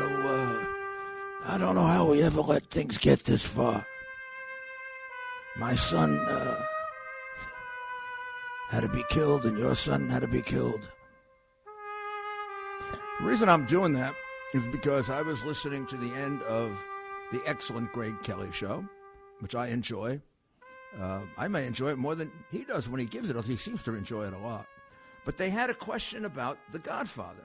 So, 0.00 0.06
uh, 0.06 0.64
I 1.44 1.58
don't 1.58 1.74
know 1.74 1.84
how 1.84 2.06
we 2.06 2.22
ever 2.22 2.40
let 2.40 2.64
things 2.70 2.96
get 2.96 3.20
this 3.24 3.42
far. 3.42 3.84
My 5.58 5.74
son 5.74 6.18
uh, 6.20 6.58
had 8.70 8.80
to 8.80 8.88
be 8.88 9.04
killed, 9.10 9.44
and 9.44 9.58
your 9.58 9.74
son 9.74 10.08
had 10.08 10.22
to 10.22 10.26
be 10.26 10.40
killed. 10.40 10.80
The 13.18 13.26
reason 13.26 13.50
I'm 13.50 13.66
doing 13.66 13.92
that 13.92 14.14
is 14.54 14.64
because 14.68 15.10
I 15.10 15.20
was 15.20 15.44
listening 15.44 15.84
to 15.88 15.98
the 15.98 16.14
end 16.14 16.40
of 16.44 16.82
the 17.30 17.42
excellent 17.44 17.92
Greg 17.92 18.22
Kelly 18.22 18.50
show, 18.52 18.82
which 19.40 19.54
I 19.54 19.66
enjoy. 19.66 20.18
Uh, 20.98 21.20
I 21.36 21.46
may 21.48 21.66
enjoy 21.66 21.90
it 21.90 21.98
more 21.98 22.14
than 22.14 22.32
he 22.50 22.64
does 22.64 22.88
when 22.88 23.00
he 23.00 23.06
gives 23.06 23.28
it. 23.28 23.44
He 23.44 23.56
seems 23.56 23.82
to 23.82 23.94
enjoy 23.94 24.28
it 24.28 24.32
a 24.32 24.38
lot. 24.38 24.66
But 25.26 25.36
they 25.36 25.50
had 25.50 25.68
a 25.68 25.74
question 25.74 26.24
about 26.24 26.56
The 26.72 26.78
Godfather. 26.78 27.44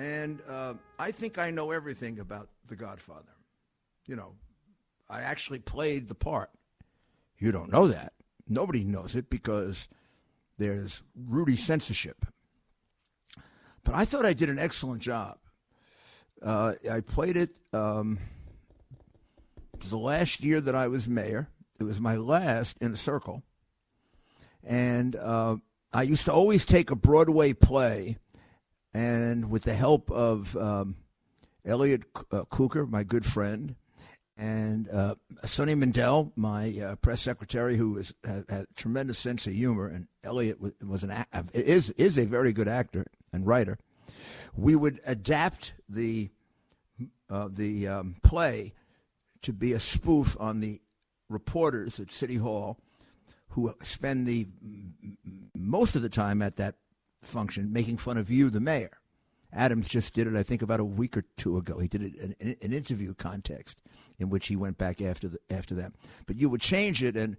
And 0.00 0.40
uh, 0.48 0.74
I 0.98 1.10
think 1.10 1.36
I 1.36 1.50
know 1.50 1.72
everything 1.72 2.20
about 2.20 2.48
The 2.68 2.74
Godfather. 2.74 3.34
You 4.08 4.16
know, 4.16 4.32
I 5.10 5.20
actually 5.20 5.58
played 5.58 6.08
the 6.08 6.14
part. 6.14 6.48
You 7.38 7.52
don't 7.52 7.70
know 7.70 7.88
that. 7.88 8.14
Nobody 8.48 8.82
knows 8.82 9.14
it 9.14 9.28
because 9.28 9.88
there's 10.56 11.02
Rudy 11.14 11.54
censorship. 11.54 12.24
But 13.84 13.94
I 13.94 14.06
thought 14.06 14.24
I 14.24 14.32
did 14.32 14.48
an 14.48 14.58
excellent 14.58 15.02
job. 15.02 15.36
Uh, 16.42 16.72
I 16.90 17.00
played 17.00 17.36
it 17.36 17.50
um, 17.74 18.18
the 19.86 19.98
last 19.98 20.40
year 20.40 20.62
that 20.62 20.74
I 20.74 20.88
was 20.88 21.06
mayor. 21.06 21.48
It 21.78 21.84
was 21.84 22.00
my 22.00 22.16
last 22.16 22.78
Inner 22.80 22.96
Circle. 22.96 23.42
And 24.64 25.14
uh, 25.14 25.56
I 25.92 26.04
used 26.04 26.24
to 26.24 26.32
always 26.32 26.64
take 26.64 26.90
a 26.90 26.96
Broadway 26.96 27.52
play, 27.52 28.16
and 28.92 29.50
with 29.50 29.64
the 29.64 29.74
help 29.74 30.10
of 30.10 30.56
um, 30.56 30.96
Elliot 31.64 32.02
uh, 32.32 32.44
Cuker, 32.44 32.88
my 32.88 33.02
good 33.02 33.24
friend, 33.24 33.76
and 34.36 34.88
uh, 34.88 35.16
Sunny 35.44 35.74
Mindel, 35.74 36.32
my 36.34 36.74
uh, 36.80 36.96
press 36.96 37.20
secretary, 37.20 37.76
who 37.76 37.98
is, 37.98 38.14
has, 38.24 38.44
had, 38.48 38.60
a 38.62 38.66
tremendous 38.74 39.18
sense 39.18 39.46
of 39.46 39.52
humor, 39.52 39.86
and 39.86 40.06
Elliot 40.24 40.60
was, 40.60 40.72
was 40.84 41.04
an 41.04 41.26
is 41.52 41.90
is 41.90 42.18
a 42.18 42.24
very 42.24 42.52
good 42.52 42.68
actor 42.68 43.06
and 43.32 43.46
writer. 43.46 43.78
We 44.56 44.74
would 44.74 45.00
adapt 45.04 45.74
the 45.88 46.30
uh, 47.28 47.48
the 47.52 47.86
um, 47.86 48.16
play 48.22 48.72
to 49.42 49.52
be 49.52 49.72
a 49.72 49.80
spoof 49.80 50.36
on 50.40 50.60
the 50.60 50.80
reporters 51.28 52.00
at 52.00 52.10
City 52.10 52.36
Hall 52.36 52.78
who 53.50 53.74
spend 53.82 54.26
the 54.26 54.46
most 55.54 55.96
of 55.96 56.02
the 56.02 56.08
time 56.08 56.40
at 56.40 56.56
that 56.56 56.76
function 57.22 57.72
making 57.72 57.98
fun 57.98 58.16
of 58.16 58.30
you, 58.30 58.50
the 58.50 58.60
mayor. 58.60 58.98
Adams 59.52 59.88
just 59.88 60.14
did 60.14 60.26
it, 60.26 60.36
I 60.36 60.42
think, 60.42 60.62
about 60.62 60.80
a 60.80 60.84
week 60.84 61.16
or 61.16 61.24
two 61.36 61.56
ago. 61.56 61.78
He 61.78 61.88
did 61.88 62.02
it 62.02 62.36
in 62.40 62.56
an 62.62 62.72
interview 62.72 63.14
context 63.14 63.82
in 64.18 64.30
which 64.30 64.46
he 64.46 64.54
went 64.54 64.78
back 64.78 65.00
after 65.00 65.28
the, 65.28 65.38
after 65.50 65.74
that. 65.76 65.92
But 66.26 66.36
you 66.36 66.48
would 66.48 66.60
change 66.60 67.02
it, 67.02 67.16
and 67.16 67.36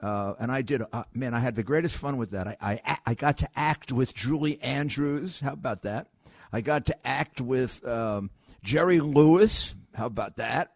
uh, 0.00 0.34
and 0.38 0.52
I 0.52 0.62
did. 0.62 0.82
Uh, 0.92 1.04
man, 1.12 1.34
I 1.34 1.40
had 1.40 1.56
the 1.56 1.62
greatest 1.62 1.96
fun 1.96 2.16
with 2.16 2.30
that. 2.30 2.46
I, 2.46 2.80
I 2.84 2.98
I 3.06 3.14
got 3.14 3.38
to 3.38 3.48
act 3.56 3.90
with 3.90 4.14
Julie 4.14 4.60
Andrews. 4.62 5.40
How 5.40 5.52
about 5.52 5.82
that? 5.82 6.08
I 6.52 6.60
got 6.60 6.86
to 6.86 7.06
act 7.06 7.40
with 7.40 7.84
um, 7.86 8.30
Jerry 8.62 9.00
Lewis. 9.00 9.74
How 9.94 10.06
about 10.06 10.36
that? 10.36 10.74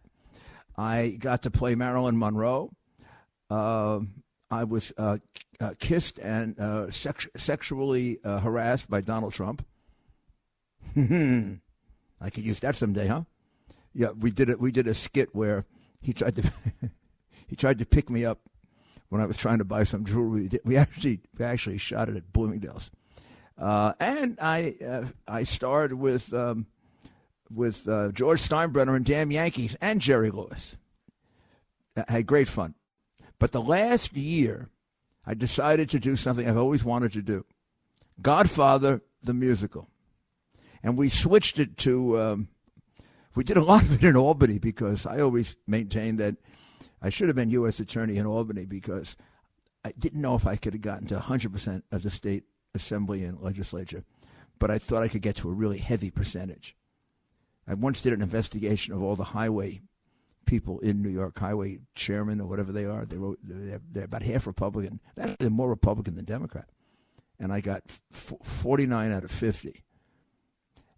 I 0.77 1.17
got 1.19 1.43
to 1.43 1.51
play 1.51 1.75
Marilyn 1.75 2.17
Monroe. 2.17 2.71
Uh, 3.49 4.01
I 4.49 4.63
was 4.63 4.93
uh, 4.97 5.17
uh, 5.59 5.73
kissed 5.79 6.19
and 6.19 6.59
uh, 6.59 6.89
sex- 6.89 7.27
sexually 7.35 8.19
uh, 8.23 8.39
harassed 8.39 8.89
by 8.89 9.01
Donald 9.01 9.33
Trump. 9.33 9.65
I 10.95 12.29
could 12.31 12.45
use 12.45 12.59
that 12.61 12.75
someday, 12.75 13.07
huh? 13.07 13.23
Yeah, 13.93 14.11
we 14.11 14.31
did 14.31 14.49
it. 14.49 14.59
We 14.59 14.71
did 14.71 14.87
a 14.87 14.93
skit 14.93 15.29
where 15.33 15.65
he 16.01 16.13
tried 16.13 16.35
to 16.37 16.51
he 17.47 17.55
tried 17.55 17.79
to 17.79 17.85
pick 17.85 18.09
me 18.09 18.25
up 18.25 18.39
when 19.09 19.21
I 19.21 19.25
was 19.25 19.37
trying 19.37 19.57
to 19.57 19.65
buy 19.65 19.83
some 19.83 20.05
jewelry. 20.05 20.49
We 20.63 20.77
actually 20.77 21.21
we 21.37 21.45
actually 21.45 21.77
shot 21.77 22.09
it 22.09 22.15
at 22.15 22.31
Bloomingdale's, 22.31 22.89
uh, 23.57 23.93
and 23.99 24.37
I 24.41 25.05
I 25.27 25.43
starred 25.43 25.93
with. 25.93 26.33
Um, 26.33 26.67
with 27.49 27.87
uh, 27.87 28.11
George 28.11 28.41
Steinbrenner 28.41 28.95
and 28.95 29.05
Damn 29.05 29.31
Yankees 29.31 29.77
and 29.79 30.01
Jerry 30.01 30.31
Lewis. 30.31 30.75
I 31.95 32.11
had 32.11 32.27
great 32.27 32.47
fun. 32.49 32.75
But 33.39 33.51
the 33.51 33.61
last 33.61 34.13
year, 34.15 34.69
I 35.25 35.33
decided 35.33 35.89
to 35.89 35.99
do 35.99 36.15
something 36.15 36.47
I've 36.47 36.57
always 36.57 36.83
wanted 36.83 37.13
to 37.13 37.21
do 37.21 37.45
Godfather, 38.21 39.01
the 39.21 39.33
musical. 39.33 39.89
And 40.81 40.97
we 40.97 41.09
switched 41.09 41.59
it 41.59 41.77
to, 41.77 42.19
um, 42.19 42.47
we 43.35 43.43
did 43.43 43.57
a 43.57 43.63
lot 43.63 43.83
of 43.83 43.93
it 43.93 44.07
in 44.07 44.15
Albany 44.15 44.57
because 44.57 45.05
I 45.05 45.19
always 45.19 45.57
maintained 45.67 46.19
that 46.19 46.37
I 47.01 47.09
should 47.09 47.27
have 47.27 47.35
been 47.35 47.51
U.S. 47.51 47.79
Attorney 47.79 48.17
in 48.17 48.25
Albany 48.25 48.65
because 48.65 49.17
I 49.83 49.93
didn't 49.97 50.21
know 50.21 50.35
if 50.35 50.47
I 50.47 50.55
could 50.55 50.73
have 50.73 50.81
gotten 50.81 51.07
to 51.07 51.17
100% 51.17 51.83
of 51.91 52.03
the 52.03 52.09
state 52.09 52.43
assembly 52.73 53.23
and 53.23 53.39
legislature, 53.39 54.03
but 54.59 54.71
I 54.71 54.79
thought 54.79 55.03
I 55.03 55.07
could 55.07 55.21
get 55.21 55.35
to 55.37 55.49
a 55.49 55.53
really 55.53 55.77
heavy 55.77 56.09
percentage. 56.09 56.75
I 57.67 57.73
once 57.73 58.01
did 58.01 58.13
an 58.13 58.21
investigation 58.21 58.93
of 58.93 59.03
all 59.03 59.15
the 59.15 59.25
highway 59.25 59.81
people 60.47 60.79
in 60.79 61.03
New 61.03 61.09
York, 61.09 61.37
highway 61.37 61.77
chairman 61.93 62.41
or 62.41 62.47
whatever 62.47 62.71
they 62.71 62.85
are. 62.85 63.05
They 63.05 63.17
wrote, 63.17 63.37
they're, 63.43 63.81
they're 63.91 64.05
about 64.05 64.23
half 64.23 64.47
Republican. 64.47 64.99
They're 65.15 65.49
more 65.49 65.69
Republican 65.69 66.15
than 66.15 66.25
Democrat. 66.25 66.69
And 67.39 67.53
I 67.53 67.61
got 67.61 67.83
f- 68.11 68.33
49 68.41 69.11
out 69.11 69.23
of 69.23 69.29
50. 69.29 69.83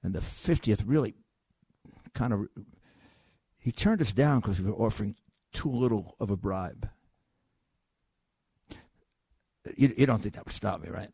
And 0.02 0.14
the 0.14 0.22
50th 0.22 0.84
really 0.86 1.16
kind 2.14 2.32
of, 2.32 2.48
he 3.58 3.74
turned 3.74 4.02
us 4.02 4.14
down 4.14 4.40
because 4.40 4.62
we 4.62 4.72
were 4.72 4.78
offering 4.78 5.16
too 5.52 5.70
little 5.70 6.16
of 6.20 6.30
a 6.30 6.38
bribe. 6.38 6.88
You, 9.76 9.94
you 9.98 10.06
don't 10.06 10.22
think 10.22 10.36
that 10.36 10.46
would 10.46 10.54
stop 10.54 10.82
me, 10.82 10.90
right? 10.90 11.10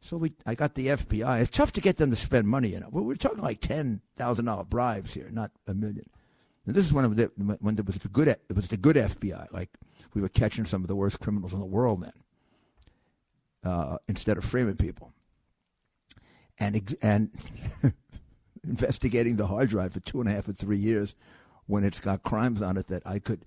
So 0.00 0.16
we, 0.18 0.32
I 0.44 0.54
got 0.54 0.74
the 0.74 0.88
FBI. 0.88 1.40
It's 1.40 1.50
tough 1.50 1.72
to 1.72 1.80
get 1.80 1.96
them 1.96 2.10
to 2.10 2.16
spend 2.16 2.46
money. 2.46 2.70
You 2.70 2.80
know, 2.80 2.88
we're 2.90 3.14
talking 3.14 3.40
like 3.40 3.60
ten 3.62 4.02
thousand 4.16 4.44
dollar 4.44 4.64
bribes 4.64 5.14
here, 5.14 5.30
not 5.32 5.50
a 5.66 5.72
million. 5.72 6.04
And 6.66 6.74
this 6.74 6.86
is 6.86 6.92
when 6.92 7.18
it, 7.18 7.30
when 7.36 7.74
there 7.74 7.84
was 7.84 7.98
the 7.98 8.08
good 8.08 8.28
it 8.28 8.40
was 8.54 8.68
the 8.68 8.76
good 8.76 8.96
FBI. 8.96 9.52
Like 9.52 9.70
we 10.14 10.22
were 10.22 10.28
catching 10.28 10.64
some 10.64 10.82
of 10.82 10.88
the 10.88 10.96
worst 10.96 11.20
criminals 11.20 11.52
in 11.52 11.60
the 11.60 11.66
world 11.66 12.02
then, 12.02 13.70
uh, 13.70 13.98
instead 14.08 14.38
of 14.38 14.44
framing 14.44 14.76
people, 14.76 15.12
and 16.58 16.96
and 17.02 17.30
investigating 18.64 19.36
the 19.36 19.46
hard 19.46 19.68
drive 19.68 19.92
for 19.92 20.00
two 20.00 20.20
and 20.20 20.28
a 20.28 20.32
half 20.32 20.48
or 20.48 20.52
three 20.52 20.78
years, 20.78 21.14
when 21.66 21.84
it's 21.84 22.00
got 22.00 22.22
crimes 22.22 22.62
on 22.62 22.76
it 22.76 22.86
that 22.86 23.06
I 23.06 23.18
could 23.18 23.44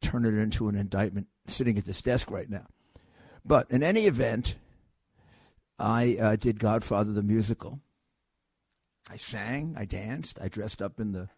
turn 0.00 0.24
it 0.24 0.34
into 0.34 0.68
an 0.68 0.76
indictment 0.76 1.28
sitting 1.46 1.78
at 1.78 1.84
this 1.84 2.02
desk 2.02 2.30
right 2.30 2.48
now. 2.48 2.66
But 3.44 3.70
in 3.70 3.82
any 3.82 4.06
event 4.06 4.56
I 5.78 6.16
uh, 6.20 6.36
did 6.36 6.58
Godfather 6.58 7.12
the 7.12 7.22
musical. 7.22 7.80
I 9.10 9.16
sang, 9.16 9.74
I 9.78 9.84
danced, 9.84 10.38
I 10.40 10.48
dressed 10.48 10.82
up 10.82 11.00
in 11.00 11.12
the 11.12 11.28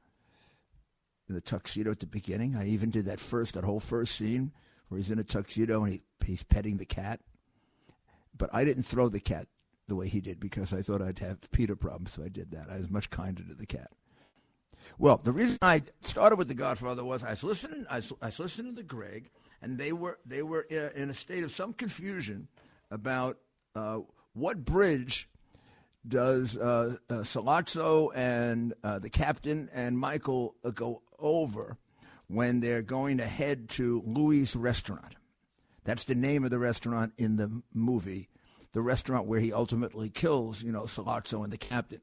in 1.31 1.35
the 1.35 1.41
tuxedo 1.41 1.93
at 1.93 2.01
the 2.01 2.07
beginning. 2.07 2.57
I 2.57 2.67
even 2.67 2.91
did 2.91 3.07
that 3.07 3.21
first, 3.21 3.55
that 3.55 3.65
whole 3.65 3.81
first 3.81 4.17
scene 4.17 4.53
where 4.89 4.99
he's 4.99 5.11
in 5.11 5.19
a 5.21 5.25
tuxedo 5.25 5.85
and 5.85 5.93
he, 5.95 6.03
he's 6.25 6.43
petting 6.43 6.77
the 6.77 6.85
cat. 6.85 7.21
But 8.37 8.51
I 8.53 8.65
didn't 8.65 8.83
throw 8.83 9.09
the 9.09 9.21
cat 9.21 9.47
the 9.87 9.95
way 9.95 10.09
he 10.09 10.21
did 10.21 10.41
because 10.41 10.75
I 10.75 10.83
thought 10.83 11.01
I'd 11.01 11.21
have 11.21 11.51
PETA 11.53 11.77
problems, 11.77 12.13
so 12.13 12.25
I 12.25 12.29
did 12.29 12.51
that. 12.51 12.69
I 12.69 12.79
was 12.79 12.91
much 12.91 13.11
kinder 13.11 13.43
to 13.45 13.55
the 13.55 13.67
cat. 13.67 13.93
Well, 14.99 15.21
the 15.23 15.33
reason 15.33 15.59
I 15.63 15.83
started 16.03 16.37
with 16.37 16.49
The 16.49 16.55
Godfather 16.55 17.05
was 17.05 17.23
I 17.23 17.31
was 17.31 17.45
listening. 17.45 17.87
I 17.89 17.97
was, 17.97 18.13
I 18.21 18.27
was 18.27 18.41
listening 18.41 18.75
to 18.75 18.77
the 18.77 18.83
Greg, 18.83 19.31
and 19.63 19.79
they 19.79 19.93
were 19.93 20.19
they 20.27 20.43
were 20.43 20.63
in 20.63 21.11
a 21.11 21.15
state 21.15 21.45
of 21.45 21.53
some 21.53 21.75
confusion 21.75 22.49
about 22.91 23.39
uh, 23.77 23.99
what 24.33 24.65
bridge 24.65 25.29
does 26.07 26.57
uh, 26.57 26.97
uh, 27.09 27.15
Sollozzo 27.15 28.11
and 28.15 28.73
uh, 28.83 28.99
the 28.99 29.11
captain 29.11 29.69
and 29.73 29.99
Michael 29.99 30.55
uh, 30.65 30.71
go 30.71 31.03
over 31.21 31.77
when 32.27 32.61
they're 32.61 32.83
going 32.83 33.19
to 33.19 33.27
head 33.27 33.69
to 33.71 34.03
Louis' 34.07 34.55
restaurant? 34.57 35.17
That's 35.85 36.05
the 36.05 36.15
name 36.15 36.45
of 36.45 36.51
the 36.51 36.59
restaurant 36.59 37.13
in 37.17 37.37
the 37.37 37.63
movie, 37.73 38.29
the 38.73 38.83
restaurant 38.83 39.27
where 39.27 39.41
he 39.41 39.53
ultimately 39.53 40.11
kills, 40.11 40.63
you 40.63 40.73
know, 40.73 40.83
Sollozzo 40.83 41.43
and 41.43 41.53
the 41.53 41.59
captain. 41.59 42.01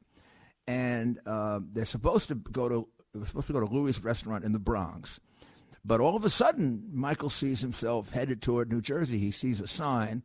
And 0.67 1.19
uh, 1.25 1.59
they're 1.71 1.85
supposed 1.85 2.27
to 2.29 2.35
go 2.35 2.67
to 2.67 2.87
they're 3.13 3.25
supposed 3.25 3.47
to 3.47 3.53
go 3.53 3.59
to 3.61 3.65
Louis' 3.65 3.99
restaurant 4.03 4.43
in 4.43 4.51
the 4.51 4.59
Bronx. 4.59 5.19
But 5.85 6.01
all 6.01 6.17
of 6.17 6.25
a 6.25 6.29
sudden, 6.29 6.89
Michael 6.91 7.29
sees 7.29 7.61
himself 7.61 8.09
headed 8.09 8.41
toward 8.41 8.69
New 8.69 8.81
Jersey. 8.81 9.19
He 9.19 9.31
sees 9.31 9.61
a 9.61 9.67
sign 9.67 10.23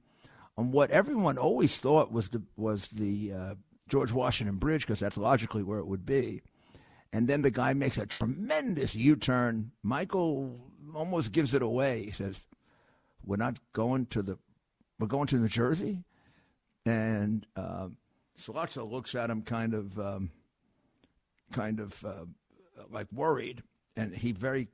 on 0.56 0.72
what 0.72 0.90
everyone 0.90 1.38
always 1.38 1.76
thought 1.76 2.10
was 2.10 2.30
the 2.30 2.42
was 2.56 2.88
the 2.88 3.32
uh, 3.32 3.54
George 3.88 4.12
Washington 4.12 4.56
Bridge 4.56 4.82
because 4.82 5.00
that's 5.00 5.16
logically 5.16 5.62
where 5.62 5.78
it 5.78 5.86
would 5.86 6.04
be. 6.04 6.42
And 7.12 7.28
then 7.28 7.42
the 7.42 7.50
guy 7.50 7.74
makes 7.74 7.98
a 7.98 8.06
tremendous 8.06 8.94
U-turn. 8.94 9.72
Michael 9.82 10.58
almost 10.94 11.32
gives 11.32 11.52
it 11.52 11.62
away. 11.62 12.06
He 12.06 12.10
says, 12.10 12.40
"We're 13.24 13.36
not 13.36 13.58
going 13.72 14.06
to 14.06 14.22
the, 14.22 14.38
we're 14.98 15.06
going 15.08 15.26
to 15.28 15.36
New 15.36 15.48
Jersey." 15.48 16.04
And 16.86 17.46
uh, 17.54 17.88
looks 18.76 19.14
at 19.14 19.30
him 19.30 19.42
kind 19.42 19.74
of 19.74 19.98
um, 19.98 20.30
kind 21.52 21.80
of 21.80 22.04
uh, 22.04 22.24
like 22.90 23.12
worried, 23.12 23.62
and 23.96 24.14
he 24.14 24.32
very 24.32 24.68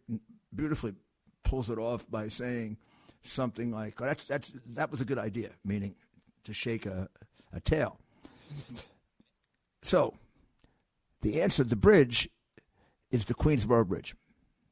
beautifully 0.54 0.94
pulls 1.42 1.70
it 1.70 1.78
off 1.78 2.08
by 2.10 2.28
saying 2.28 2.76
something 3.22 3.72
like, 3.72 4.00
oh, 4.00 4.04
"That's 4.06 4.24
that's 4.24 4.52
that 4.74 4.90
was 4.90 5.00
a 5.00 5.04
good 5.04 5.18
idea," 5.18 5.50
meaning 5.64 5.96
to 6.44 6.54
shake 6.54 6.86
a, 6.86 7.08
a 7.52 7.60
tail. 7.60 7.98
So, 9.82 10.14
the 11.22 11.40
answer, 11.42 11.64
the 11.64 11.76
bridge, 11.76 12.28
is 13.10 13.24
the 13.24 13.34
Queensboro 13.34 13.86
Bridge. 13.86 14.14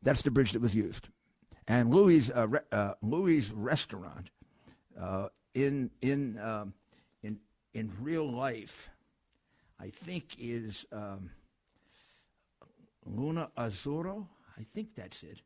That's 0.03 0.23
the 0.23 0.31
bridge 0.31 0.53
that 0.53 0.63
was 0.63 0.75
used, 0.75 1.09
and 1.67 1.93
Louis 1.93 2.31
uh, 2.31 2.47
re- 2.49 2.61
uh, 2.71 2.95
Louis 3.03 3.51
restaurant 3.51 4.31
uh, 5.01 5.29
in 5.55 5.91
in 6.03 6.39
um, 6.39 6.75
in 7.23 7.39
in 7.75 7.91
real 8.01 8.31
life, 8.31 8.89
I 9.81 9.89
think 9.89 10.37
is 10.39 10.87
um, 10.93 11.31
Luna 13.05 13.51
Azura. 13.57 14.27
I 14.59 14.63
think 14.63 14.95
that's 14.95 15.23
it. 15.23 15.41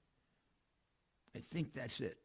I 1.34 1.38
think 1.38 1.72
that's 1.72 2.00
it. 2.00 2.18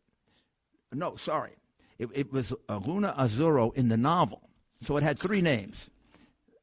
No, 0.91 1.15
sorry. 1.15 1.51
It, 1.97 2.09
it 2.13 2.33
was 2.33 2.53
uh, 2.67 2.77
Luna 2.77 3.13
Azura 3.17 3.73
in 3.75 3.87
the 3.87 3.97
novel. 3.97 4.49
So 4.81 4.97
it 4.97 5.03
had 5.03 5.17
three 5.17 5.41
names. 5.41 5.89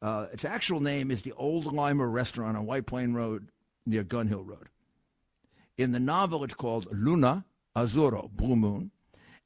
Uh, 0.02 0.26
its 0.32 0.44
actual 0.44 0.81
name 0.81 1.12
is 1.12 1.22
the 1.22 1.32
Old 1.32 1.66
Limer 1.66 2.10
Restaurant 2.10 2.56
on 2.56 2.66
White 2.66 2.87
Plain 2.87 3.14
Road 3.14 3.49
near 3.87 4.02
Gun 4.02 4.26
Hill 4.26 4.43
Road. 4.43 4.69
In 5.78 5.93
the 5.93 6.00
novel, 6.00 6.43
it's 6.43 6.54
called 6.54 6.88
Luna 6.90 7.44
Azura, 7.76 8.28
Blue 8.28 8.56
Moon. 8.56 8.90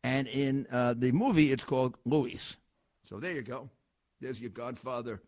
And 0.03 0.27
in 0.27 0.67
uh, 0.73 0.95
the 0.97 1.13
movie, 1.13 1.53
it's 1.53 1.65
called 1.65 1.97
Louis. 2.07 2.57
So 3.05 3.21
there 3.21 3.33
you 3.33 3.43
go. 3.43 3.69
There's 4.21 4.41
your 4.41 4.51
Godfather. 4.51 5.21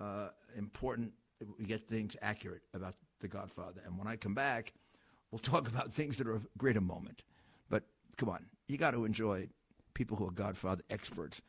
Uh, 0.00 0.28
important. 0.56 1.12
We 1.58 1.66
get 1.66 1.86
things 1.86 2.16
accurate 2.22 2.62
about 2.72 2.94
the 3.20 3.28
Godfather. 3.28 3.82
And 3.84 3.98
when 3.98 4.08
I 4.08 4.16
come 4.16 4.34
back, 4.34 4.72
we'll 5.30 5.40
talk 5.40 5.68
about 5.68 5.92
things 5.92 6.16
that 6.16 6.26
are 6.26 6.34
of 6.34 6.46
greater 6.56 6.80
moment. 6.80 7.22
But 7.68 7.84
come 8.16 8.30
on, 8.30 8.46
you 8.66 8.78
got 8.78 8.92
to 8.92 9.04
enjoy 9.04 9.48
people 9.94 10.16
who 10.16 10.26
are 10.26 10.32
Godfather 10.32 10.82
experts. 10.88 11.42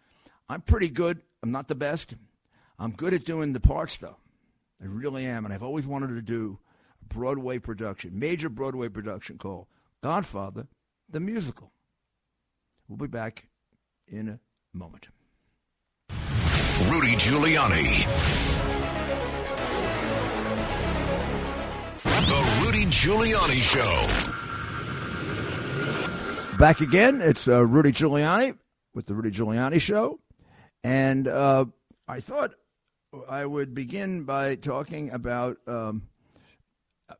I'm 0.50 0.62
pretty 0.62 0.90
good. 0.90 1.22
I'm 1.42 1.52
not 1.52 1.68
the 1.68 1.76
best. 1.76 2.16
I'm 2.84 2.92
good 2.92 3.14
at 3.14 3.24
doing 3.24 3.54
the 3.54 3.62
parts, 3.62 3.96
though. 3.96 4.18
I 4.82 4.88
really 4.88 5.26
am. 5.26 5.46
And 5.46 5.54
I've 5.54 5.64
always 5.64 5.88
wanted 5.88 6.08
to 6.08 6.22
do 6.22 6.60
a 7.02 7.06
Broadway 7.06 7.58
production, 7.58 8.20
major 8.20 8.50
Broadway 8.50 8.90
production 8.90 9.38
called 9.38 9.68
Godfather, 10.02 10.68
the 11.10 11.22
musical. 11.22 11.72
We'll 12.90 12.98
be 12.98 13.08
back 13.08 13.48
in 14.06 14.28
a 14.28 14.38
moment. 14.74 15.08
Rudy 16.10 17.16
Giuliani. 17.16 18.04
The 22.04 22.42
Rudy 22.66 22.86
Giuliani 22.88 23.62
Show. 26.52 26.58
Back 26.58 26.82
again. 26.82 27.22
It's 27.22 27.48
uh, 27.48 27.66
Rudy 27.66 27.94
Giuliani 27.94 28.58
with 28.94 29.06
the 29.06 29.14
Rudy 29.14 29.32
Giuliani 29.32 29.80
Show. 29.80 30.20
And 30.84 31.30
uh, 31.30 31.64
I 32.10 32.20
thought 32.20 32.56
I 33.30 33.46
would 33.46 33.74
begin 33.74 34.24
by 34.24 34.56
talking 34.56 35.12
about. 35.12 35.58
Um, 35.68 36.04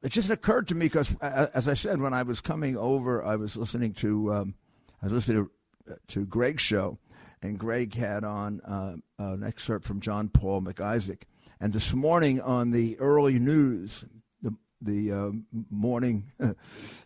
it 0.02 0.10
just 0.10 0.30
occurred 0.30 0.70
to 0.70 0.76
me 0.76 0.86
because, 0.86 1.16
as 1.22 1.68
I 1.68 1.74
said, 1.74 2.02
when 2.02 2.14
I 2.14 2.24
was 2.24 2.42
coming 2.42 2.78
over, 2.78 3.24
I 3.24 3.36
was 3.36 3.56
listening 3.56 3.94
to 3.96 4.34
um, 4.34 4.56
I 5.02 5.06
was 5.06 5.14
listening 5.14 5.50
to, 5.88 5.98
to 6.08 6.26
Greg's 6.26 6.64
show, 6.64 6.98
and 7.42 7.60
Greg 7.60 7.94
had 7.94 8.24
on 8.24 8.62
uh, 8.62 8.96
an 9.20 9.44
excerpt 9.44 9.86
from 9.86 10.00
John 10.00 10.30
Paul 10.30 10.62
Mac 10.62 10.82
Isaac. 10.82 11.28
And 11.60 11.74
this 11.74 11.94
morning 11.94 12.42
on 12.42 12.72
the 12.72 13.00
early 13.00 13.40
news, 13.40 14.04
the 14.42 14.56
the 14.82 15.12
uh, 15.12 15.32
morning 15.70 16.32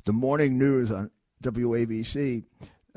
the 0.06 0.14
morning 0.14 0.58
news 0.58 0.92
on 0.92 1.12
WABC, 1.44 2.44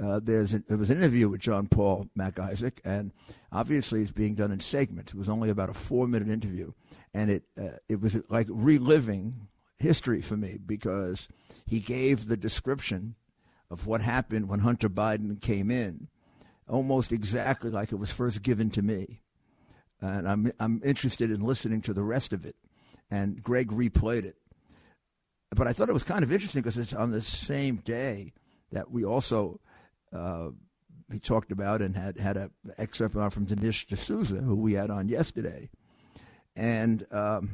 uh, 0.01 0.21
there's 0.23 0.55
a, 0.55 0.61
there 0.61 0.79
was 0.79 0.91
an 0.91 0.99
interview 0.99 1.29
with 1.29 1.41
John 1.41 1.67
Paul 1.67 2.09
Mac 2.15 2.39
Isaac, 2.39 2.81
and 2.85 3.13
obviously 3.53 4.01
it's 4.03 4.13
being 4.13 4.35
done 4.35 4.51
in 4.51 4.61
segments. 4.61 5.13
It 5.13 5.19
was 5.19 5.29
only 5.29 5.51
about 5.51 5.69
a 5.69 5.75
four 5.75 6.09
minute 6.09 6.29
interview, 6.29 6.73
and 7.13 7.31
it 7.31 7.43
uh, 7.61 7.77
it 7.89 8.01
was 8.01 8.17
like 8.31 8.47
reliving 8.49 9.49
history 9.79 10.23
for 10.23 10.37
me 10.37 10.59
because 10.65 11.29
he 11.67 11.81
gave 11.81 12.27
the 12.27 12.37
description 12.37 13.15
of 13.71 13.87
what 13.87 14.01
happened 14.01 14.49
when 14.49 14.61
Hunter 14.61 14.89
Biden 14.89 15.41
came 15.41 15.71
in, 15.71 16.09
almost 16.69 17.13
exactly 17.13 17.71
like 17.71 17.93
it 17.93 17.97
was 17.97 18.11
first 18.11 18.43
given 18.43 18.71
to 18.71 18.83
me, 18.83 19.21
and 20.01 20.27
I'm 20.27 20.51
I'm 20.59 20.81
interested 20.83 21.31
in 21.31 21.41
listening 21.43 21.83
to 21.83 21.93
the 21.93 22.05
rest 22.05 22.33
of 22.33 22.47
it, 22.47 22.57
and 23.11 23.43
Greg 23.43 23.69
replayed 23.69 24.25
it. 24.25 24.37
But 25.55 25.67
I 25.67 25.75
thought 25.75 25.91
it 25.91 25.95
was 25.95 26.05
kind 26.05 26.23
of 26.23 26.33
interesting 26.33 26.63
because 26.63 26.79
it's 26.79 26.95
on 26.95 27.11
the 27.11 27.21
same 27.21 27.77
day 27.77 28.33
that 28.73 28.91
we 28.91 29.05
also 29.05 29.61
uh, 30.15 30.49
he 31.13 31.19
talked 31.19 31.53
about 31.53 31.83
and 31.83 31.97
had 31.97 32.19
had 32.19 32.37
an 32.37 32.51
excerpt 32.79 33.15
from 33.33 33.47
Dinesh 33.47 33.87
D'Souza, 33.87 34.37
who 34.37 34.57
we 34.57 34.75
had 34.75 34.91
on 34.91 35.09
yesterday, 35.09 35.71
and 36.57 37.07
um, 37.11 37.51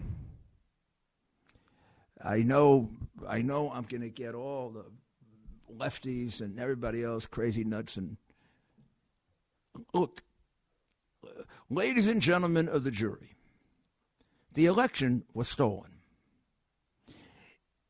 I 2.22 2.38
know 2.38 2.90
I 3.26 3.42
know 3.42 3.70
I'm 3.70 3.84
going 3.84 4.02
to 4.02 4.10
get 4.10 4.34
all 4.34 4.70
the 4.70 4.84
lefties 5.72 6.40
and 6.40 6.58
everybody 6.58 7.02
else 7.02 7.26
crazy 7.26 7.64
nuts 7.64 7.96
and 7.96 8.16
look, 9.92 10.22
ladies 11.68 12.06
and 12.06 12.20
gentlemen 12.20 12.68
of 12.68 12.84
the 12.84 12.90
jury, 12.90 13.36
the 14.52 14.66
election 14.66 15.24
was 15.34 15.48
stolen. 15.48 15.92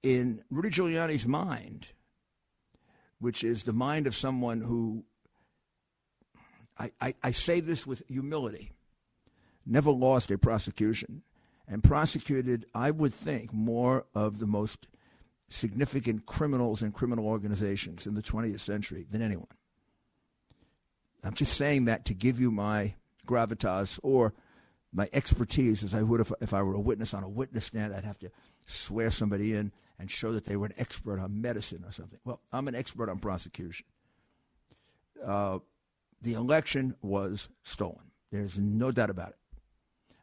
In 0.02 0.42
Rudy 0.50 0.70
Giuliani's 0.70 1.26
mind, 1.26 1.88
which 3.18 3.44
is 3.44 3.62
the 3.62 3.72
mind 3.72 4.06
of 4.06 4.14
someone 4.14 4.60
who, 4.60 5.04
I, 6.78 6.92
I, 7.00 7.14
I 7.22 7.30
say 7.30 7.60
this 7.60 7.86
with 7.86 8.02
humility, 8.08 8.72
never 9.64 9.90
lost 9.90 10.30
a 10.30 10.38
prosecution 10.38 11.22
and 11.68 11.82
prosecuted, 11.82 12.66
I 12.74 12.90
would 12.90 13.14
think, 13.14 13.52
more 13.52 14.06
of 14.14 14.38
the 14.38 14.46
most 14.46 14.86
significant 15.48 16.26
criminals 16.26 16.82
and 16.82 16.92
criminal 16.92 17.26
organizations 17.26 18.06
in 18.06 18.14
the 18.14 18.22
20th 18.22 18.60
century 18.60 19.06
than 19.10 19.22
anyone. 19.22 19.46
I'm 21.24 21.34
just 21.34 21.56
saying 21.56 21.86
that 21.86 22.04
to 22.06 22.14
give 22.14 22.40
you 22.40 22.50
my 22.50 22.94
gravitas 23.26 23.99
or 24.02 24.35
my 24.92 25.08
expertise 25.12 25.82
as 25.82 25.94
I 25.94 26.02
would 26.02 26.20
if, 26.20 26.32
if 26.40 26.54
I 26.54 26.62
were 26.62 26.75
a 26.75 26.80
witness 26.80 27.14
on 27.14 27.25
a 27.25 27.28
witness 27.28 27.66
stand. 27.66 27.94
I'd 27.94 28.04
have 28.04 28.18
to 28.20 28.30
swear 28.66 29.11
somebody 29.11 29.54
in 29.54 29.73
and 29.99 30.11
show 30.11 30.32
that 30.32 30.44
they 30.44 30.56
were 30.56 30.66
an 30.66 30.75
expert 30.76 31.18
on 31.18 31.40
medicine 31.40 31.82
or 31.87 31.92
something. 31.92 32.18
Well, 32.25 32.40
I'm 32.52 32.68
an 32.68 32.75
expert 32.75 33.08
on 33.08 33.18
prosecution. 33.18 33.87
Uh, 35.25 35.61
the 36.20 36.35
election 36.35 36.96
was 37.02 37.49
stolen. 37.62 38.11
There's 38.30 38.58
no 38.58 38.90
doubt 38.90 39.11
about 39.11 39.30
it. 39.30 39.38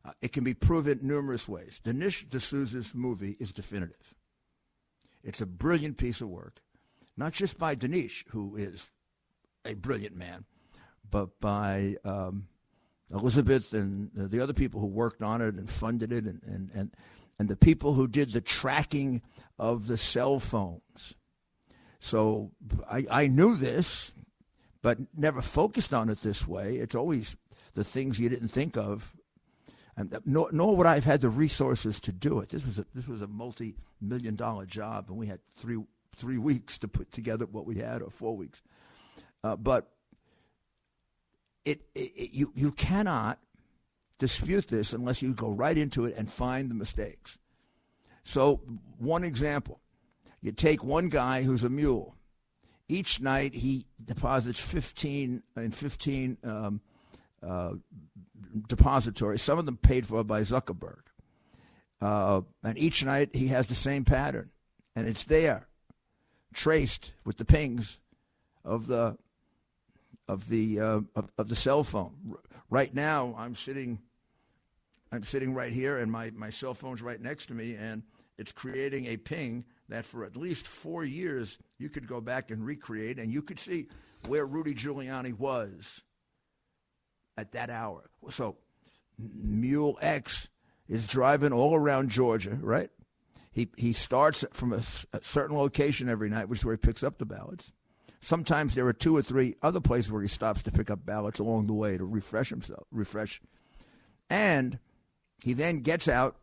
Uh, 0.05 0.11
it 0.21 0.33
can 0.33 0.43
be 0.43 0.53
proven 0.53 0.99
numerous 1.01 1.47
ways. 1.47 1.79
Dinesh 1.83 2.29
D'Souza's 2.29 2.93
movie 2.93 3.37
is 3.39 3.53
definitive. 3.53 4.13
It's 5.23 5.41
a 5.41 5.45
brilliant 5.45 5.97
piece 5.97 6.19
of 6.19 6.27
work, 6.27 6.61
not 7.15 7.31
just 7.31 7.57
by 7.57 7.75
Dinesh, 7.75 8.25
who 8.29 8.57
is 8.57 8.89
a 9.63 9.73
brilliant 9.75 10.15
man, 10.15 10.43
but 11.09 11.39
by 11.39 11.95
um, 12.03 12.47
Elizabeth 13.13 13.73
and 13.73 14.11
the 14.13 14.41
other 14.41 14.53
people 14.53 14.81
who 14.81 14.87
worked 14.87 15.21
on 15.21 15.41
it 15.41 15.55
and 15.55 15.69
funded 15.69 16.11
it 16.11 16.25
and, 16.25 16.41
and, 16.43 16.69
and 16.73 16.91
and 17.39 17.49
the 17.49 17.55
people 17.55 17.93
who 17.93 18.07
did 18.07 18.31
the 18.31 18.41
tracking 18.41 19.21
of 19.57 19.87
the 19.87 19.97
cell 19.97 20.39
phones. 20.39 21.15
So 21.99 22.51
I, 22.89 23.05
I 23.09 23.27
knew 23.27 23.55
this, 23.55 24.13
but 24.81 24.97
never 25.15 25.41
focused 25.41 25.93
on 25.93 26.09
it 26.09 26.21
this 26.21 26.47
way. 26.47 26.75
It's 26.75 26.95
always 26.95 27.35
the 27.73 27.83
things 27.83 28.19
you 28.19 28.29
didn't 28.29 28.49
think 28.49 28.77
of. 28.77 29.13
And 29.95 30.17
nor, 30.25 30.49
nor 30.51 30.75
would 30.75 30.87
I 30.87 30.95
have 30.95 31.05
had 31.05 31.21
the 31.21 31.29
resources 31.29 31.99
to 32.01 32.11
do 32.11 32.39
it. 32.39 32.49
This 32.49 32.65
was 32.65 32.79
a, 32.79 32.85
this 32.95 33.07
was 33.07 33.21
a 33.21 33.27
multi-million 33.27 34.35
dollar 34.35 34.65
job, 34.65 35.05
and 35.09 35.17
we 35.17 35.27
had 35.27 35.39
three 35.55 35.77
three 36.15 36.37
weeks 36.37 36.77
to 36.79 36.87
put 36.87 37.11
together 37.11 37.45
what 37.45 37.65
we 37.65 37.77
had, 37.77 38.01
or 38.01 38.09
four 38.09 38.35
weeks. 38.35 38.61
Uh, 39.43 39.55
but 39.55 39.91
it, 41.63 41.83
it, 41.93 42.31
you 42.31 42.51
you 42.55 42.71
cannot 42.71 43.39
dispute 44.23 44.67
this 44.69 44.93
unless 44.93 45.21
you 45.21 45.33
go 45.33 45.51
right 45.51 45.77
into 45.77 46.05
it 46.05 46.15
and 46.15 46.31
find 46.31 46.71
the 46.71 46.75
mistakes. 46.75 47.37
So, 48.23 48.61
one 48.97 49.25
example 49.25 49.81
you 50.41 50.53
take 50.53 50.81
one 50.81 51.09
guy 51.09 51.43
who's 51.43 51.65
a 51.65 51.69
mule. 51.69 52.15
Each 52.87 53.19
night 53.19 53.53
he 53.53 53.85
deposits 54.01 54.61
15 54.61 55.43
in 55.57 55.71
15 55.71 56.37
um, 56.43 56.81
uh, 57.45 57.73
depositories, 58.67 59.41
some 59.41 59.59
of 59.59 59.65
them 59.65 59.75
paid 59.75 60.05
for 60.05 60.23
by 60.23 60.41
Zuckerberg. 60.41 61.01
Uh, 61.99 62.41
and 62.63 62.77
each 62.77 63.03
night 63.03 63.29
he 63.33 63.47
has 63.47 63.67
the 63.67 63.75
same 63.75 64.05
pattern. 64.05 64.51
And 64.95 65.05
it's 65.05 65.23
there, 65.23 65.67
traced 66.53 67.11
with 67.25 67.37
the 67.37 67.45
pings 67.45 67.99
of 68.63 68.87
the 68.87 69.17
of 70.29 70.47
the 70.47 70.79
uh, 70.79 71.01
of, 71.13 71.29
of, 71.37 71.49
the 71.49 71.55
cell 71.55 71.83
phone. 71.83 72.35
Right 72.69 72.93
now, 72.93 73.35
I'm 73.37 73.55
sitting 73.55 73.99
I'm 75.13 75.23
sitting 75.23 75.53
right 75.53 75.71
here, 75.71 75.99
and 75.99 76.11
my, 76.11 76.31
my 76.31 76.49
cell 76.49 76.73
phone's 76.73 77.03
right 77.03 77.21
next 77.21 77.45
to 77.47 77.53
me, 77.53 77.75
and 77.75 78.01
it's 78.39 78.51
creating 78.51 79.05
a 79.05 79.17
ping 79.17 79.63
that 79.87 80.05
for 80.05 80.25
at 80.25 80.35
least 80.35 80.65
four 80.65 81.03
years 81.03 81.59
you 81.77 81.87
could 81.87 82.07
go 82.07 82.19
back 82.19 82.49
and 82.49 82.65
recreate, 82.65 83.19
and 83.19 83.31
you 83.31 83.43
could 83.43 83.59
see 83.59 83.85
where 84.25 84.43
Rudy 84.43 84.73
Giuliani 84.73 85.37
was 85.37 86.01
at 87.37 87.51
that 87.51 87.69
hour. 87.69 88.09
So 88.31 88.57
Mule 89.19 89.99
X 90.01 90.49
is 90.87 91.05
driving 91.05 91.53
all 91.53 91.75
around 91.75 92.09
Georgia, 92.09 92.57
right? 92.59 92.89
He 93.51 93.69
he 93.77 93.93
starts 93.93 94.43
from 94.51 94.73
a, 94.73 94.81
a, 95.13 95.21
certain 95.21 95.55
location 95.55 96.09
every 96.09 96.31
night, 96.31 96.49
which 96.49 96.59
is 96.59 96.65
where 96.65 96.73
he 96.73 96.79
picks 96.79 97.03
up 97.03 97.19
the 97.19 97.25
ballots. 97.25 97.71
Sometimes 98.19 98.73
there 98.73 98.87
are 98.87 98.93
two 98.93 99.15
or 99.15 99.21
three 99.21 99.57
other 99.61 99.79
places 99.79 100.11
where 100.11 100.23
he 100.23 100.27
stops 100.27 100.63
to 100.63 100.71
pick 100.71 100.89
up 100.89 101.05
ballots 101.05 101.37
along 101.37 101.67
the 101.67 101.73
way 101.73 101.97
to 101.97 102.03
refresh 102.03 102.49
himself, 102.49 102.87
refresh. 102.91 103.41
And 104.27 104.79
he 105.41 105.53
then 105.53 105.79
gets 105.79 106.07
out, 106.07 106.35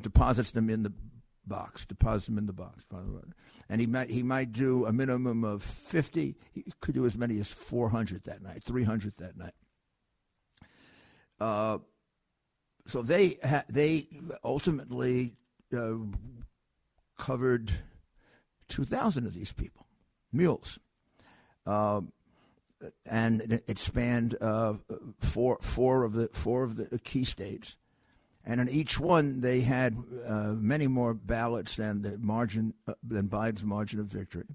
deposits 0.00 0.52
them 0.52 0.70
in 0.70 0.82
the 0.82 0.92
box, 1.46 1.84
deposits 1.84 2.26
them 2.26 2.38
in 2.38 2.46
the 2.46 2.52
box. 2.52 2.84
And 3.68 3.80
he 3.80 3.86
might 3.86 4.10
he 4.10 4.22
might 4.22 4.52
do 4.52 4.86
a 4.86 4.92
minimum 4.92 5.44
of 5.44 5.62
50. 5.62 6.36
He 6.52 6.64
could 6.80 6.94
do 6.94 7.06
as 7.06 7.16
many 7.16 7.38
as 7.40 7.48
400 7.48 8.24
that 8.24 8.42
night, 8.42 8.62
300 8.64 9.14
that 9.18 9.36
night. 9.36 9.54
Uh, 11.40 11.78
so 12.86 13.02
they 13.02 13.38
ha- 13.44 13.64
they 13.68 14.08
ultimately 14.42 15.36
uh, 15.76 15.94
covered 17.18 17.72
2,000 18.68 19.26
of 19.26 19.34
these 19.34 19.52
people, 19.52 19.86
mules. 20.32 20.78
Um, 21.66 22.12
and 23.06 23.40
it, 23.40 23.64
it 23.66 23.78
spanned 23.78 24.36
uh, 24.40 24.74
four, 25.20 25.58
four, 25.60 26.04
of 26.04 26.12
the, 26.12 26.28
four 26.32 26.62
of 26.62 26.76
the 26.76 26.98
key 26.98 27.24
states. 27.24 27.76
And 28.48 28.62
in 28.62 28.70
each 28.70 28.98
one, 28.98 29.42
they 29.42 29.60
had 29.60 29.94
uh, 30.26 30.54
many 30.54 30.86
more 30.86 31.12
ballots 31.12 31.76
than 31.76 32.00
the 32.00 32.16
margin 32.16 32.72
uh, 32.86 32.94
than 33.06 33.28
Biden's 33.28 33.62
margin 33.62 34.00
of 34.00 34.06
victory. 34.06 34.46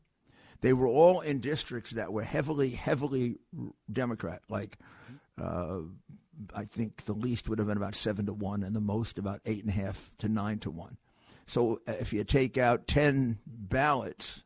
They 0.61 0.73
were 0.73 0.87
all 0.87 1.21
in 1.21 1.39
districts 1.41 1.91
that 1.91 2.11
were 2.11 2.23
heavily, 2.23 2.71
heavily 2.71 3.35
Democrat. 3.91 4.41
Like, 4.49 4.79
uh, 5.39 5.81
I 6.55 6.65
think 6.65 7.05
the 7.05 7.13
least 7.13 7.47
would 7.47 7.59
have 7.59 7.67
been 7.67 7.77
about 7.77 7.93
seven 7.93 8.25
to 8.25 8.33
one, 8.33 8.63
and 8.63 8.75
the 8.75 8.81
most 8.81 9.19
about 9.19 9.41
eight 9.45 9.63
and 9.63 9.69
a 9.69 9.75
half 9.75 10.11
to 10.17 10.27
nine 10.27 10.57
to 10.59 10.71
one. 10.71 10.97
So 11.45 11.79
uh, 11.87 11.91
if 11.91 12.13
you 12.13 12.23
take 12.23 12.57
out 12.57 12.87
10 12.87 13.37
ballots, 13.45 14.43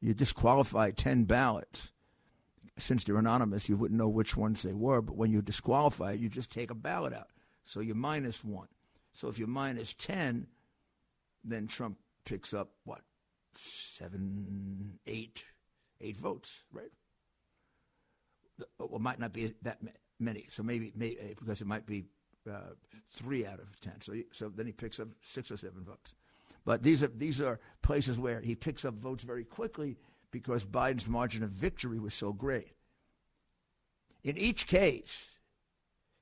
you 0.00 0.12
disqualify 0.12 0.90
10 0.90 1.24
ballots. 1.24 1.92
Since 2.78 3.04
they're 3.04 3.16
anonymous, 3.16 3.68
you 3.68 3.76
wouldn't 3.76 3.98
know 3.98 4.08
which 4.08 4.36
ones 4.36 4.62
they 4.62 4.74
were, 4.74 5.00
but 5.00 5.16
when 5.16 5.30
you 5.30 5.40
disqualify, 5.40 6.12
you 6.12 6.28
just 6.28 6.50
take 6.50 6.72
a 6.72 6.74
ballot 6.74 7.12
out. 7.12 7.28
So 7.66 7.80
you're 7.80 7.96
minus 7.96 8.42
one. 8.42 8.68
So 9.12 9.28
if 9.28 9.38
you're 9.38 9.48
minus 9.48 9.92
10, 9.94 10.46
then 11.44 11.66
Trump 11.66 11.98
picks 12.24 12.54
up 12.54 12.70
what? 12.84 13.00
Seven, 13.58 14.98
eight, 15.06 15.44
eight 16.00 16.16
votes, 16.16 16.62
right? 16.72 16.90
Well, 18.78 19.00
might 19.00 19.18
not 19.18 19.32
be 19.32 19.54
that 19.62 19.78
many. 20.20 20.46
So 20.50 20.62
maybe, 20.62 20.92
maybe 20.94 21.34
because 21.38 21.60
it 21.60 21.66
might 21.66 21.86
be 21.86 22.04
uh, 22.48 22.74
three 23.14 23.46
out 23.46 23.58
of 23.58 23.80
ten. 23.80 24.00
So, 24.00 24.14
so 24.30 24.50
then 24.54 24.66
he 24.66 24.72
picks 24.72 25.00
up 25.00 25.08
six 25.22 25.50
or 25.50 25.56
seven 25.56 25.84
votes. 25.84 26.14
But 26.64 26.82
these 26.82 27.02
are 27.02 27.08
these 27.08 27.40
are 27.40 27.60
places 27.82 28.18
where 28.18 28.40
he 28.40 28.54
picks 28.54 28.84
up 28.84 28.94
votes 28.94 29.24
very 29.24 29.44
quickly 29.44 29.96
because 30.30 30.64
Biden's 30.64 31.08
margin 31.08 31.42
of 31.42 31.50
victory 31.50 31.98
was 31.98 32.14
so 32.14 32.32
great. 32.32 32.72
In 34.22 34.36
each 34.36 34.66
case, 34.66 35.28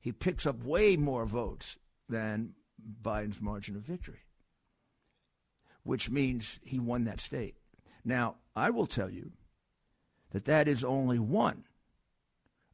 he 0.05 0.13
picks 0.13 0.45
up 0.45 0.63
way 0.63 0.99
more 0.99 1.25
votes 1.25 1.79
than 2.11 2.53
Biden's 3.03 3.41
margin 3.41 3.75
of 3.75 3.81
victory, 3.81 4.21
which 5.83 6.11
means 6.11 6.61
he 6.63 6.79
won 6.79 7.05
that 7.05 7.21
state. 7.21 7.55
Now, 8.05 8.35
I 8.55 8.69
will 8.69 8.87
tell 8.87 9.09
you 9.09 9.33
that 10.33 10.45
that 10.45 10.69
is 10.69 10.85
only 10.85 11.19
one 11.19 11.65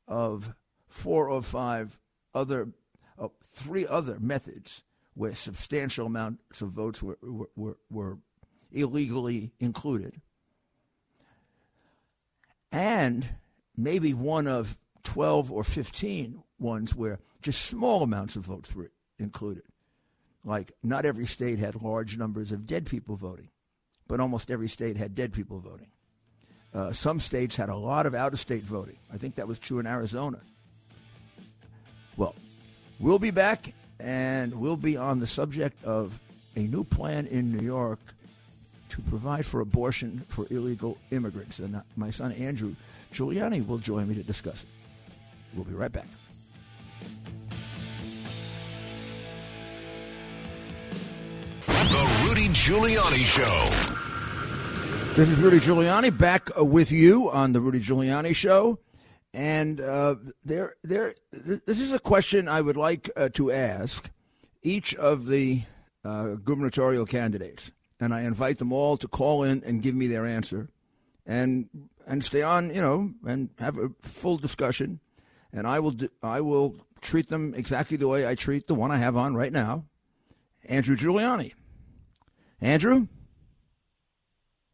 of 0.09 0.53
four 0.89 1.31
or 1.31 1.41
five 1.41 2.01
other 2.35 2.73
uh, 3.17 3.29
three 3.45 3.87
other 3.87 4.19
methods 4.19 4.83
where 5.15 5.37
substantial 5.37 6.07
amounts 6.07 6.61
of 6.61 6.71
votes 6.71 7.01
were, 7.01 7.19
were, 7.55 7.77
were 7.89 8.19
illegally 8.73 9.53
included. 9.61 10.21
And 12.73 13.29
maybe 13.77 14.15
one 14.15 14.49
of 14.49 14.77
12 15.05 15.51
or 15.53 15.65
15 15.65 16.43
ones 16.59 16.95
where 16.95 17.19
just 17.43 17.63
small 17.63 18.03
amounts 18.03 18.37
of 18.37 18.45
votes 18.45 18.75
were 18.75 18.91
included. 19.19 19.65
Like, 20.45 20.73
not 20.83 21.05
every 21.05 21.27
state 21.27 21.59
had 21.59 21.83
large 21.83 22.17
numbers 22.17 22.53
of 22.53 22.67
dead 22.67 22.87
people 22.87 23.17
voting, 23.17 23.49
but 24.09 24.21
almost 24.21 24.51
every 24.51 24.69
state 24.69 24.97
had 24.97 25.15
dead 25.15 25.33
people 25.33 25.59
voting. 25.59 25.91
Uh, 26.73 26.93
some 26.93 27.21
states 27.21 27.57
had 27.57 27.69
a 27.69 27.77
lot 27.77 28.07
of 28.07 28.15
out 28.15 28.33
of 28.33 28.41
state 28.41 28.63
voting. 28.63 28.97
I 29.13 29.17
think 29.17 29.35
that 29.35 29.49
was 29.49 29.59
true 29.59 29.81
in 29.81 29.87
Arizona. 29.87 30.39
Well, 32.17 32.35
We'll 33.01 33.19
be 33.19 33.31
back, 33.31 33.73
and 33.99 34.61
we'll 34.61 34.77
be 34.77 34.99
on 34.99 35.21
the 35.21 35.27
subject 35.27 35.83
of 35.85 36.21
a 36.55 36.61
new 36.61 36.85
plan 36.85 37.27
in 37.27 37.51
New 37.51 37.65
York 37.65 37.99
to 38.91 39.01
provide 39.01 39.47
for 39.47 39.63
abortion 39.63 40.23
for 40.29 40.47
illegal 40.51 40.99
immigrants. 41.11 41.61
And 41.61 41.81
my 41.97 42.11
son 42.11 42.33
Andrew 42.33 42.75
Giuliani 43.11 43.67
will 43.67 43.79
join 43.79 44.07
me 44.07 44.15
to 44.17 44.23
discuss 44.23 44.65
it. 44.65 44.69
We'll 45.55 45.65
be 45.65 45.75
right 45.75 45.93
back. 45.93 46.07
The 51.67 52.25
Rudy 52.27 52.49
Giuliani 52.49 53.25
Show. 53.25 53.97
This 55.17 55.29
is 55.29 55.39
Rudy 55.39 55.59
Giuliani 55.59 56.17
back 56.17 56.51
with 56.57 56.93
you 56.93 57.31
on 57.31 57.53
the 57.53 57.61
Rudy 57.61 57.81
Giuliani 57.81 58.35
Show. 58.35 58.79
And 59.33 59.81
uh, 59.81 60.17
there, 60.45 60.75
there, 60.83 61.15
this 61.33 61.81
is 61.81 61.93
a 61.93 61.99
question 61.99 62.49
I 62.49 62.61
would 62.61 62.77
like 62.77 63.11
uh, 63.17 63.29
to 63.31 63.53
ask 63.53 64.11
each 64.63 64.95
of 64.97 65.27
the 65.27 65.63
uh, 66.05 66.35
gubernatorial 66.35 67.07
candidates, 67.07 67.71
and 68.01 68.13
I 68.13 68.23
invite 68.23 68.59
them 68.59 68.73
all 68.73 68.97
to 68.97 69.07
call 69.07 69.43
in 69.43 69.63
and 69.65 69.83
give 69.83 69.95
me 69.95 70.07
their 70.07 70.27
answer, 70.27 70.69
and 71.27 71.69
and 72.07 72.25
stay 72.25 72.43
on, 72.43 72.75
you 72.75 72.81
know, 72.81 73.13
and 73.25 73.51
have 73.59 73.79
a 73.79 73.91
full 74.01 74.37
discussion, 74.37 74.99
and 75.53 75.67
I 75.67 75.81
will, 75.81 75.93
do, 75.93 76.09
I 76.23 76.41
will 76.41 76.77
treat 77.01 77.29
them 77.29 77.55
exactly 77.55 77.97
the 77.97 78.09
way 78.09 78.27
I 78.27 78.35
treat 78.35 78.67
the 78.67 78.75
one 78.75 78.91
I 78.91 78.99
have 78.99 79.17
on 79.17 79.35
right 79.35 79.53
now, 79.53 79.85
Andrew 80.65 80.97
Giuliani. 80.97 81.53
Andrew, 82.61 83.07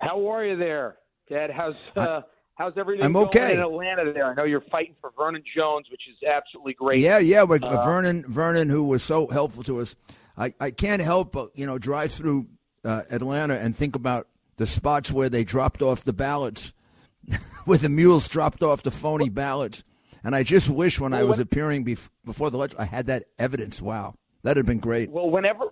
how 0.01 0.29
are 0.29 0.45
you 0.45 0.57
there, 0.57 0.97
Dad? 1.29 1.51
How's 1.51 1.77
uh, 1.97 2.23
How's 2.57 2.73
everything 2.79 3.05
I'm 3.05 3.13
going 3.13 3.27
okay. 3.27 3.55
in 3.55 3.61
Atlanta 3.61 4.13
there? 4.15 4.31
I 4.31 4.35
know 4.35 4.45
you're 4.45 4.63
fighting 4.63 4.95
for 5.03 5.13
Vernon 5.17 5.43
Jones, 5.55 5.89
which 5.91 6.09
is 6.09 6.17
absolutely 6.27 6.73
great. 6.73 7.01
Yeah, 7.01 7.19
yeah. 7.19 7.45
But 7.45 7.63
uh, 7.63 7.85
Vernon, 7.85 8.25
Vernon, 8.27 8.71
who 8.71 8.83
was 8.83 9.03
so 9.03 9.27
helpful 9.27 9.63
to 9.65 9.81
us, 9.81 9.95
I, 10.39 10.55
I 10.59 10.71
can't 10.71 11.03
help 11.03 11.33
but 11.33 11.51
you 11.55 11.67
know 11.67 11.79
drive 11.79 12.13
through 12.13 12.47
uh, 12.83 13.03
Atlanta 13.11 13.55
and 13.55 13.77
think 13.77 13.95
about 13.95 14.27
the 14.57 14.67
spots 14.67 15.13
where 15.13 15.29
they 15.29 15.45
dropped 15.45 15.83
off 15.83 16.03
the 16.03 16.15
ballots, 16.15 16.73
where 17.67 17.77
the 17.77 17.91
mules 17.91 18.27
dropped 18.27 18.63
off 18.63 18.83
the 18.83 18.91
phony 18.91 19.29
ballots. 19.29 19.85
And 20.27 20.35
I 20.35 20.43
just 20.43 20.69
wish 20.69 21.01
when 21.01 21.13
well, 21.13 21.21
I 21.21 21.25
was 21.25 21.39
appearing 21.39 21.85
bef- 21.85 22.11
before 22.25 22.51
the 22.51 22.59
election, 22.59 22.81
I 22.81 22.85
had 22.85 23.07
that 23.07 23.25
evidence. 23.39 23.81
Wow, 23.81 24.17
that'd 24.43 24.59
have 24.59 24.67
been 24.67 24.81
great. 24.81 25.09
Well, 25.09 25.31
whenever 25.31 25.67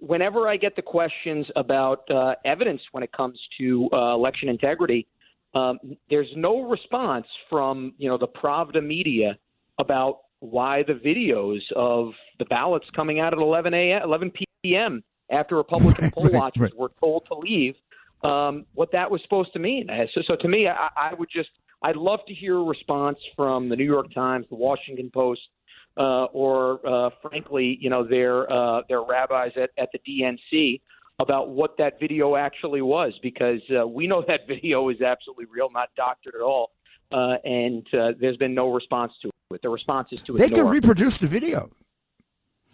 whenever 0.00 0.48
I 0.48 0.56
get 0.56 0.74
the 0.74 0.82
questions 0.82 1.46
about 1.54 2.10
uh, 2.10 2.34
evidence 2.44 2.80
when 2.92 3.04
it 3.04 3.12
comes 3.12 3.38
to 3.58 3.88
uh, 3.92 4.14
election 4.14 4.48
integrity 4.48 5.06
um, 5.54 5.78
there's 6.10 6.28
no 6.36 6.68
response 6.68 7.26
from 7.48 7.94
you 7.98 8.08
know 8.08 8.18
the 8.18 8.28
Pravda 8.28 8.84
media 8.84 9.38
about 9.78 10.20
why 10.40 10.82
the 10.86 10.92
videos 10.92 11.60
of 11.74 12.12
the 12.38 12.44
ballots 12.46 12.86
coming 12.94 13.18
out 13.20 13.32
at 13.32 13.38
11 13.38 13.74
a.m. 13.74 14.02
11 14.04 14.32
p.m. 14.62 15.02
after 15.30 15.56
Republican 15.56 16.04
right, 16.04 16.14
poll 16.14 16.24
right, 16.24 16.34
watchers 16.34 16.62
right. 16.62 16.76
were 16.76 16.90
told 17.00 17.26
to 17.26 17.34
leave, 17.34 17.74
um, 18.22 18.66
what 18.74 18.92
that 18.92 19.10
was 19.10 19.20
supposed 19.22 19.52
to 19.54 19.58
mean. 19.58 19.88
Uh, 19.90 20.04
so, 20.14 20.20
so 20.26 20.36
to 20.36 20.48
me, 20.48 20.68
I, 20.68 20.88
I 20.96 21.14
would 21.14 21.28
just 21.34 21.50
I'd 21.82 21.96
love 21.96 22.20
to 22.26 22.34
hear 22.34 22.56
a 22.56 22.62
response 22.62 23.18
from 23.36 23.68
the 23.68 23.76
New 23.76 23.84
York 23.84 24.12
Times, 24.12 24.46
the 24.50 24.56
Washington 24.56 25.10
Post, 25.12 25.40
uh, 25.96 26.24
or 26.26 26.80
uh, 26.86 27.10
frankly, 27.22 27.78
you 27.80 27.90
know, 27.90 28.04
their 28.04 28.50
uh, 28.52 28.82
their 28.88 29.02
rabbis 29.02 29.52
at, 29.56 29.70
at 29.78 29.88
the 29.92 29.98
DNC 29.98 30.80
about 31.20 31.50
what 31.50 31.76
that 31.78 31.98
video 31.98 32.36
actually 32.36 32.82
was 32.82 33.12
because 33.22 33.60
uh, 33.76 33.86
we 33.86 34.06
know 34.06 34.24
that 34.26 34.40
video 34.48 34.88
is 34.88 35.00
absolutely 35.00 35.46
real, 35.46 35.70
not 35.70 35.88
doctored 35.96 36.34
at 36.34 36.40
all, 36.40 36.70
uh, 37.12 37.36
and 37.44 37.86
uh, 37.94 38.12
there's 38.20 38.36
been 38.36 38.54
no 38.54 38.72
response 38.72 39.12
to 39.22 39.30
it. 39.52 39.62
The 39.62 39.68
response 39.68 40.08
is 40.12 40.20
to 40.22 40.34
it. 40.34 40.38
they 40.38 40.44
ignore. 40.46 40.64
can 40.64 40.72
reproduce 40.72 41.18
the 41.18 41.26
video. 41.26 41.70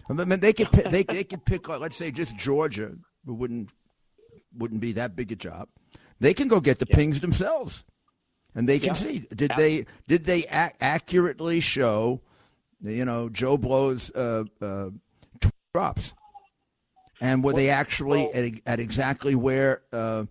I 0.08 0.12
mean, 0.12 0.40
they 0.40 0.52
could 0.52 0.70
pick, 0.70 0.90
they 0.90 1.02
they 1.02 1.24
could 1.24 1.44
pick 1.44 1.68
uh, 1.68 1.78
let's 1.78 1.96
say 1.96 2.10
just 2.10 2.36
Georgia, 2.36 2.92
it 3.26 3.30
wouldn't 3.30 3.70
wouldn't 4.56 4.80
be 4.80 4.92
that 4.92 5.16
big 5.16 5.32
a 5.32 5.36
job. 5.36 5.68
They 6.20 6.34
can 6.34 6.48
go 6.48 6.60
get 6.60 6.78
the 6.78 6.86
yeah. 6.88 6.96
pings 6.96 7.20
themselves, 7.20 7.84
and 8.54 8.68
they 8.68 8.78
can 8.78 8.88
yeah. 8.88 8.92
see 8.94 9.26
did 9.34 9.52
they 9.56 9.86
did 10.06 10.24
they 10.24 10.44
ac- 10.44 10.74
accurately 10.80 11.60
show, 11.60 12.20
you 12.82 13.04
know, 13.04 13.28
Joe 13.28 13.56
Blow's 13.56 14.10
uh, 14.10 14.44
uh, 14.60 14.90
drops, 15.72 16.14
and 17.20 17.42
were 17.42 17.52
they 17.52 17.70
actually 17.70 18.30
at, 18.32 18.60
at 18.66 18.80
exactly 18.80 19.34
where 19.34 19.82
uh, 19.92 20.24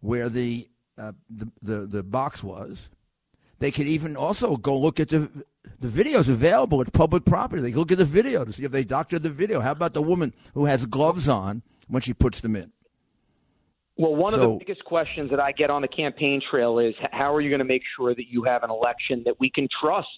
where 0.00 0.28
the, 0.28 0.68
uh, 0.98 1.12
the 1.28 1.50
the 1.62 1.86
the 1.86 2.02
box 2.02 2.42
was? 2.42 2.88
They 3.58 3.70
could 3.70 3.86
even 3.86 4.16
also 4.16 4.56
go 4.56 4.78
look 4.78 5.00
at 5.00 5.08
the 5.08 5.30
the 5.80 5.88
videos 5.88 6.28
available 6.28 6.80
at 6.80 6.92
public 6.92 7.24
property. 7.24 7.62
They 7.62 7.70
can 7.70 7.80
look 7.80 7.92
at 7.92 7.98
the 7.98 8.04
video 8.04 8.44
to 8.44 8.52
see 8.52 8.64
if 8.64 8.72
they 8.72 8.84
doctored 8.84 9.22
the 9.22 9.30
video. 9.30 9.60
How 9.60 9.72
about 9.72 9.94
the 9.94 10.02
woman 10.02 10.34
who 10.54 10.66
has 10.66 10.86
gloves 10.86 11.28
on 11.28 11.62
when 11.88 12.02
she 12.02 12.14
puts 12.14 12.40
them 12.40 12.56
in? 12.56 12.72
Well, 13.96 14.14
one 14.14 14.32
So- 14.34 14.52
of 14.54 14.58
the 14.58 14.64
biggest 14.64 14.84
questions 14.84 15.30
that 15.30 15.40
I 15.40 15.52
get 15.52 15.70
on 15.70 15.82
the 15.82 15.88
campaign 15.88 16.40
trail 16.50 16.78
is 16.78 16.94
how 17.12 17.34
are 17.34 17.40
you 17.40 17.48
going 17.48 17.60
to 17.60 17.64
make 17.64 17.82
sure 17.96 18.14
that 18.14 18.26
you 18.30 18.42
have 18.44 18.62
an 18.62 18.70
election 18.70 19.22
that 19.24 19.38
we 19.40 19.48
can 19.50 19.68
trust 19.80 20.08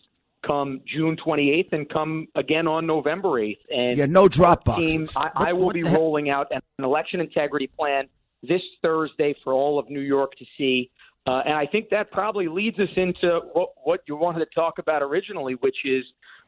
come 0.43 0.81
June 0.87 1.17
28th 1.17 1.73
and 1.73 1.89
come 1.89 2.27
again 2.35 2.67
on 2.67 2.87
November 2.87 3.29
8th? 3.41 3.59
And 3.75 3.97
Yeah, 3.99 4.07
no 4.07 4.29
drop 4.29 4.69
our 4.69 4.79
team. 4.79 5.07
I, 5.17 5.31
I 5.35 5.53
will 5.53 5.71
be 5.71 5.85
rolling 5.85 6.29
out 6.29 6.49
an 6.51 6.61
election 6.81 7.21
integrity 7.21 7.69
plan 7.69 8.09
this 8.43 8.63
Thursday 8.83 9.35
for 9.45 9.53
all 9.53 9.79
of 9.79 9.89
New 9.91 10.01
York 10.01 10.33
to 10.39 10.45
see. 10.57 10.91
Uh, 11.27 11.43
and 11.45 11.55
I 11.55 11.67
think 11.67 11.91
that 11.91 12.11
probably 12.11 12.49
leads 12.49 12.79
us 12.79 12.89
into 12.97 13.41
what, 13.53 13.71
what 13.85 14.01
you 14.09 14.17
wanted 14.17 14.39
to 14.41 14.47
talk 14.55 14.79
about 14.79 15.03
originally, 15.03 15.55
which 15.57 15.77
is, 15.85 16.05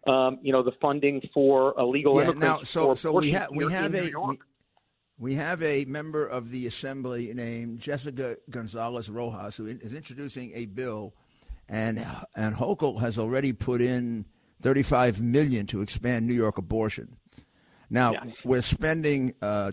um, 0.06 0.38
you 0.40 0.52
know, 0.52 0.62
the 0.62 0.72
funding 0.80 1.20
for 1.34 1.74
illegal 1.78 2.14
Yeah, 2.16 2.30
immigrants. 2.30 2.42
now, 2.42 2.62
so 2.62 2.94
so 2.94 3.12
we, 3.12 3.30
ha- 3.32 3.48
we 3.52 3.70
have 3.70 3.86
in 3.94 4.00
New 4.02 4.08
a 4.08 4.10
York. 4.10 4.38
We, 5.20 5.34
have 5.34 5.62
a 5.62 5.84
member 5.84 6.26
of 6.26 6.50
the 6.50 6.66
assembly 6.66 7.32
named 7.34 7.78
Jessica 7.78 8.36
Gonzalez 8.48 9.08
Rojas 9.08 9.56
who 9.56 9.66
is 9.66 9.94
introducing 9.94 10.52
a 10.54 10.66
bill, 10.66 11.14
and 11.68 12.04
and 12.34 12.56
Hochul 12.56 13.00
has 13.00 13.18
already 13.18 13.52
put 13.52 13.80
in 13.80 14.24
thirty 14.60 14.82
five 14.82 15.20
million 15.20 15.66
to 15.66 15.82
expand 15.82 16.26
New 16.26 16.34
York 16.34 16.58
abortion. 16.58 17.16
Now 17.88 18.12
Yeah. 18.12 18.24
we're 18.44 18.62
spending 18.62 19.34
uh, 19.42 19.72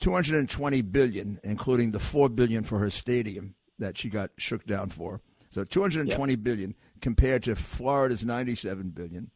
two 0.00 0.12
hundred 0.12 0.36
and 0.38 0.48
twenty 0.48 0.82
billion, 0.82 1.40
including 1.42 1.90
the 1.92 1.98
four 1.98 2.28
billion 2.28 2.62
for 2.62 2.78
her 2.78 2.90
stadium 2.90 3.54
that 3.78 3.98
she 3.98 4.08
got 4.08 4.30
shook 4.36 4.66
down 4.66 4.90
for. 4.90 5.20
So 5.50 5.64
two 5.64 5.80
hundred 5.80 6.02
and 6.02 6.10
twenty 6.10 6.36
billion 6.36 6.74
compared 7.00 7.42
to 7.44 7.54
Florida's 7.54 8.24
ninety 8.24 8.54
seven 8.54 8.90
billion 8.90 9.30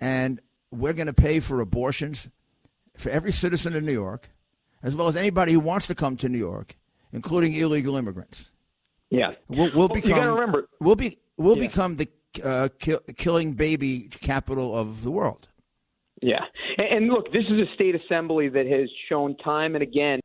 and 0.00 0.40
we're 0.70 0.92
going 0.92 1.06
to 1.06 1.12
pay 1.14 1.40
for 1.40 1.60
abortions 1.60 2.28
for 2.96 3.10
every 3.10 3.32
citizen 3.32 3.74
in 3.74 3.84
New 3.84 3.92
York, 3.92 4.30
as 4.82 4.94
well 4.94 5.08
as 5.08 5.16
anybody 5.16 5.52
who 5.52 5.60
wants 5.60 5.86
to 5.88 5.94
come 5.94 6.16
to 6.18 6.28
New 6.28 6.38
York, 6.38 6.76
including 7.12 7.54
illegal 7.54 7.96
immigrants. 7.96 8.50
Yeah. 9.10 9.32
We'll, 9.48 9.70
we'll 9.74 9.88
Well, 9.88 9.96
you 9.96 10.02
become. 10.02 10.18
gotta 10.18 10.32
remember- 10.32 10.68
we'll 10.80 10.96
be. 10.96 11.18
We'll 11.36 11.56
Yeah. 11.58 11.68
become 11.68 11.96
the 11.96 12.08
uh, 12.42 12.68
kill, 12.78 13.00
killing 13.16 13.52
baby 13.54 14.08
capital 14.20 14.76
of 14.76 15.02
the 15.02 15.10
world. 15.10 15.48
Yeah, 16.22 16.44
and, 16.78 16.86
and 17.04 17.08
look, 17.08 17.30
this 17.32 17.44
is 17.44 17.68
a 17.68 17.74
state 17.74 17.94
assembly 17.94 18.48
that 18.48 18.66
has 18.66 18.88
shown 19.08 19.36
time 19.38 19.74
and 19.74 19.82
again 19.82 20.20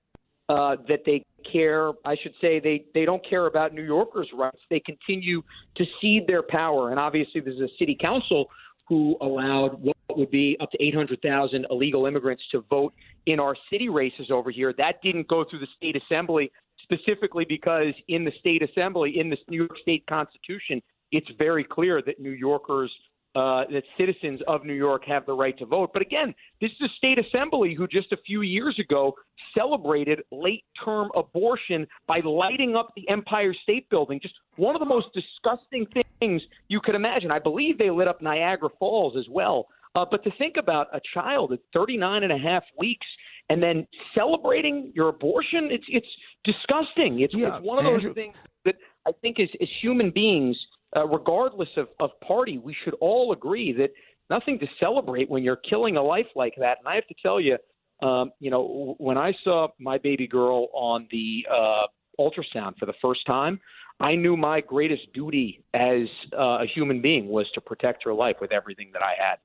uh, 0.50 0.78
that 0.88 1.02
they 1.06 1.24
care. 1.52 1.92
I 2.06 2.16
should 2.22 2.34
say 2.42 2.60
they 2.60 2.86
they 2.94 3.06
don't 3.06 3.24
care 3.30 3.46
about 3.48 3.74
New 3.74 3.84
Yorkers' 3.84 4.30
rights. 4.34 4.60
They 4.70 4.80
continue 4.82 5.42
to 5.76 5.86
cede 6.02 6.28
their 6.28 6.44
power, 6.44 6.92
and 6.92 7.00
obviously, 7.00 7.42
there's 7.42 7.60
a 7.60 7.70
city 7.78 7.98
council 8.00 8.50
who 8.88 9.18
allowed 9.22 9.82
what 9.82 9.96
would 10.18 10.32
be 10.32 10.58
up 10.60 10.72
to 10.72 10.84
800,000 10.84 11.66
illegal 11.70 12.06
immigrants 12.06 12.44
to 12.52 12.62
vote 12.70 12.94
in 13.26 13.40
our 13.40 13.56
city 13.72 13.90
races 13.90 14.32
over 14.32 14.52
here. 14.52 14.74
That 14.78 15.02
didn't 15.02 15.28
go 15.28 15.46
through 15.50 15.60
the 15.60 15.68
state 15.78 15.96
assembly 15.96 16.52
specifically 16.84 17.46
because 17.46 17.94
in 18.08 18.26
the 18.26 18.32
state 18.40 18.62
assembly, 18.62 19.20
in 19.20 19.30
the 19.30 19.38
New 19.48 19.58
York 19.58 19.78
State 19.82 20.06
Constitution, 20.08 20.82
it's 21.12 21.30
very 21.38 21.64
clear 21.64 22.02
that 22.02 22.20
New 22.20 22.32
Yorkers 22.32 22.92
uh, 23.34 23.64
that 23.72 23.84
citizens 23.98 24.40
of 24.48 24.66
New 24.66 24.74
York 24.74 25.06
have 25.06 25.26
the 25.26 25.34
right 25.34 25.58
to 25.58 25.66
vote. 25.66 25.92
But 25.94 26.02
again, 26.02 26.36
this 26.60 26.70
is 26.72 26.82
a 26.82 26.96
state 26.98 27.18
assembly 27.18 27.74
who 27.74 27.88
just 27.88 28.12
a 28.12 28.18
few 28.26 28.42
years 28.42 28.78
ago 28.78 29.16
celebrated 29.58 30.22
late 30.32 30.66
term 30.84 31.10
abortion 31.16 31.88
by 32.08 32.20
lighting 32.20 32.76
up 32.76 32.90
the 32.98 33.08
Empire 33.08 33.54
State 33.64 33.90
Building. 33.90 34.20
Just 34.22 34.34
one 34.58 34.76
of 34.76 34.82
the 34.82 34.86
most 34.86 35.08
disgusting 35.14 35.88
things 36.20 36.42
you 36.68 36.82
could 36.82 36.96
imagine. 36.96 37.32
I 37.32 37.40
believe 37.40 37.78
they 37.78 37.90
lit 37.90 38.10
up 38.10 38.22
Niagara 38.22 38.70
Falls 38.78 39.16
as 39.18 39.28
well. 39.30 39.68
Uh, 39.96 40.06
but 40.10 40.24
to 40.24 40.32
think 40.38 40.56
about 40.58 40.88
a 40.94 41.02
child 41.14 41.52
at 41.52 41.60
39 41.74 42.24
and 42.24 42.32
a 42.32 42.38
half 42.38 42.64
weeks 42.78 43.06
and 43.50 43.62
then 43.62 43.86
celebrating 44.16 44.92
your 44.96 45.10
abortion, 45.10 45.70
it's 45.72 45.84
it's 45.90 46.08
disgusting. 46.44 47.20
It's, 47.20 47.34
Yeah, 47.34 47.58
it's 47.58 47.66
one 47.66 47.78
of 47.78 47.84
those 47.84 48.06
Andrew- 48.06 48.14
things 48.14 48.36
that 48.66 48.76
I 49.06 49.12
think 49.22 49.40
as, 49.40 49.50
as 49.62 49.68
human 49.82 50.12
beings, 50.12 50.58
uh, 50.96 51.08
regardless 51.08 51.70
of, 51.76 51.90
of 52.00 52.12
party, 52.26 52.58
we 52.58 52.76
should 52.84 52.94
all 53.02 53.34
agree 53.34 53.74
that 53.74 53.92
nothing 54.30 54.60
to 54.60 54.68
celebrate 54.80 55.30
when 55.30 55.44
you're 55.44 55.58
killing 55.70 55.98
a 55.98 56.02
life 56.02 56.28
like 56.36 56.54
that. 56.58 56.78
And 56.80 56.88
I 56.88 56.96
have 56.96 57.08
to 57.08 57.16
tell 57.22 57.42
you, 57.42 57.58
um, 58.02 58.32
you 58.40 58.50
know, 58.50 58.96
when 58.98 59.18
I 59.18 59.34
saw 59.44 59.68
my 59.80 59.98
baby 59.98 60.28
girl 60.28 60.68
on 60.74 61.08
the 61.12 61.46
uh, 61.52 61.88
ultrasound 62.20 62.78
for 62.80 62.86
the 62.86 62.94
first 63.02 63.26
time, 63.26 63.60
I 64.00 64.16
knew 64.16 64.38
my 64.38 64.62
greatest 64.62 65.12
duty 65.14 65.64
as 65.74 66.08
uh, 66.34 66.60
a 66.64 66.66
human 66.74 67.02
being 67.02 67.28
was 67.28 67.46
to 67.54 67.62
protect 67.62 68.04
her 68.06 68.14
life 68.14 68.38
with 68.40 68.52
everything 68.52 68.90
that 68.94 69.04
I 69.04 69.14
had. 69.18 69.38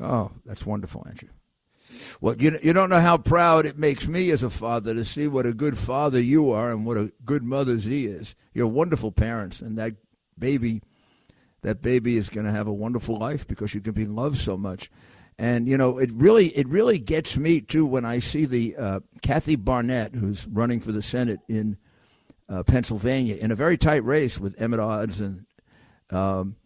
Oh, 0.00 0.30
that's 0.44 0.64
wonderful, 0.64 1.04
Andrew. 1.08 1.28
Well, 2.20 2.36
you 2.36 2.58
you 2.62 2.72
don't 2.72 2.90
know 2.90 3.00
how 3.00 3.16
proud 3.16 3.66
it 3.66 3.78
makes 3.78 4.06
me 4.06 4.30
as 4.30 4.42
a 4.42 4.50
father 4.50 4.94
to 4.94 5.04
see 5.04 5.26
what 5.26 5.46
a 5.46 5.54
good 5.54 5.78
father 5.78 6.20
you 6.20 6.50
are 6.50 6.70
and 6.70 6.84
what 6.84 6.96
a 6.96 7.12
good 7.24 7.42
mother 7.42 7.78
Z 7.78 8.06
is. 8.06 8.34
You're 8.52 8.66
wonderful 8.66 9.10
parents, 9.10 9.60
and 9.60 9.78
that 9.78 9.94
baby, 10.38 10.82
that 11.62 11.80
baby 11.80 12.16
is 12.16 12.28
going 12.28 12.46
to 12.46 12.52
have 12.52 12.66
a 12.66 12.72
wonderful 12.72 13.16
life 13.16 13.46
because 13.46 13.74
you 13.74 13.80
can 13.80 13.92
be 13.92 14.04
loved 14.04 14.38
so 14.38 14.56
much. 14.56 14.90
And 15.38 15.68
you 15.68 15.78
know, 15.78 15.98
it 15.98 16.10
really 16.12 16.48
it 16.48 16.68
really 16.68 16.98
gets 16.98 17.36
me 17.36 17.60
too 17.60 17.86
when 17.86 18.04
I 18.04 18.18
see 18.18 18.44
the 18.44 18.76
uh, 18.76 19.00
Kathy 19.22 19.56
Barnette, 19.56 20.14
who's 20.14 20.46
running 20.46 20.80
for 20.80 20.92
the 20.92 21.02
Senate 21.02 21.40
in 21.48 21.78
uh, 22.48 22.64
Pennsylvania, 22.64 23.36
in 23.36 23.50
a 23.50 23.56
very 23.56 23.78
tight 23.78 24.04
race 24.04 24.38
with 24.38 24.58
Mehmet 24.58 24.80
Oz 24.80 25.20
and 25.20 25.46
um, 26.10 26.56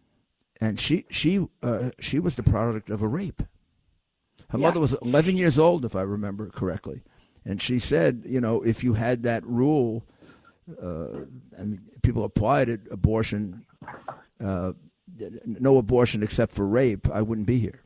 and 0.63 0.79
she 0.79 1.05
she 1.09 1.45
uh, 1.61 1.89
she 1.99 2.19
was 2.19 2.35
the 2.35 2.43
product 2.43 2.89
of 2.89 3.01
a 3.01 3.07
rape. 3.07 3.41
Her 4.49 4.57
Yeah. 4.57 4.67
mother 4.67 4.79
was 4.79 4.93
11 5.01 5.35
years 5.35 5.59
old, 5.59 5.83
if 5.83 5.95
I 5.95 6.01
remember 6.03 6.47
correctly, 6.49 7.01
and 7.43 7.61
she 7.61 7.79
said, 7.79 8.23
you 8.25 8.39
know, 8.39 8.61
if 8.61 8.83
you 8.83 8.93
had 8.93 9.23
that 9.23 9.45
rule, 9.45 10.03
uh, 10.81 11.25
and 11.57 11.79
people 12.01 12.23
applied 12.23 12.69
it, 12.69 12.81
abortion, 12.91 13.65
uh, 14.43 14.71
no 15.45 15.77
abortion 15.77 16.23
except 16.23 16.53
for 16.53 16.65
rape, 16.65 17.09
I 17.11 17.21
wouldn't 17.21 17.47
be 17.47 17.59
here. 17.59 17.81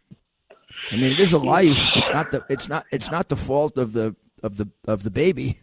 I 0.91 0.95
mean, 0.97 1.11
it 1.13 1.19
is 1.19 1.33
a 1.33 1.39
life. 1.39 1.79
It's 1.95 2.09
not 2.09 2.31
the 2.31 2.45
it's 2.49 2.69
not 2.69 2.85
it's 2.91 3.09
not 3.11 3.29
the 3.29 3.35
fault 3.35 3.77
of 3.77 3.93
the 3.93 4.15
of 4.43 4.57
the 4.57 4.67
of 4.85 5.01
the 5.03 5.09
baby. 5.09 5.59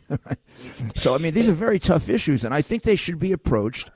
so 0.96 1.14
I 1.14 1.18
mean, 1.18 1.32
these 1.32 1.48
are 1.48 1.52
very 1.52 1.78
tough 1.78 2.08
issues, 2.08 2.44
and 2.44 2.52
I 2.52 2.62
think 2.62 2.82
they 2.82 2.96
should 2.96 3.20
be 3.20 3.30
approached 3.32 3.90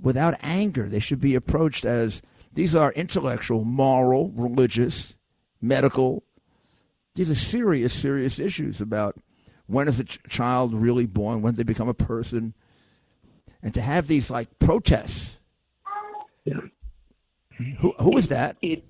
without 0.00 0.34
anger. 0.42 0.88
They 0.88 1.00
should 1.00 1.20
be 1.20 1.34
approached 1.34 1.84
as 1.84 2.22
these 2.54 2.74
are 2.74 2.92
intellectual, 2.92 3.64
moral, 3.64 4.30
religious, 4.34 5.14
medical. 5.60 6.22
These 7.14 7.30
are 7.30 7.34
serious, 7.34 7.92
serious 7.92 8.38
issues 8.38 8.80
about 8.80 9.16
when 9.66 9.88
is 9.88 10.00
a 10.00 10.04
ch- 10.04 10.20
child 10.28 10.74
really 10.74 11.06
born, 11.06 11.42
when 11.42 11.54
they 11.54 11.62
become 11.62 11.88
a 11.88 11.94
person, 11.94 12.54
and 13.62 13.72
to 13.74 13.80
have 13.80 14.06
these 14.06 14.30
like 14.30 14.58
protests. 14.58 15.38
Yeah. 16.44 16.60
Who 17.80 17.92
who 17.92 18.18
is 18.18 18.28
that? 18.28 18.56
It, 18.60 18.84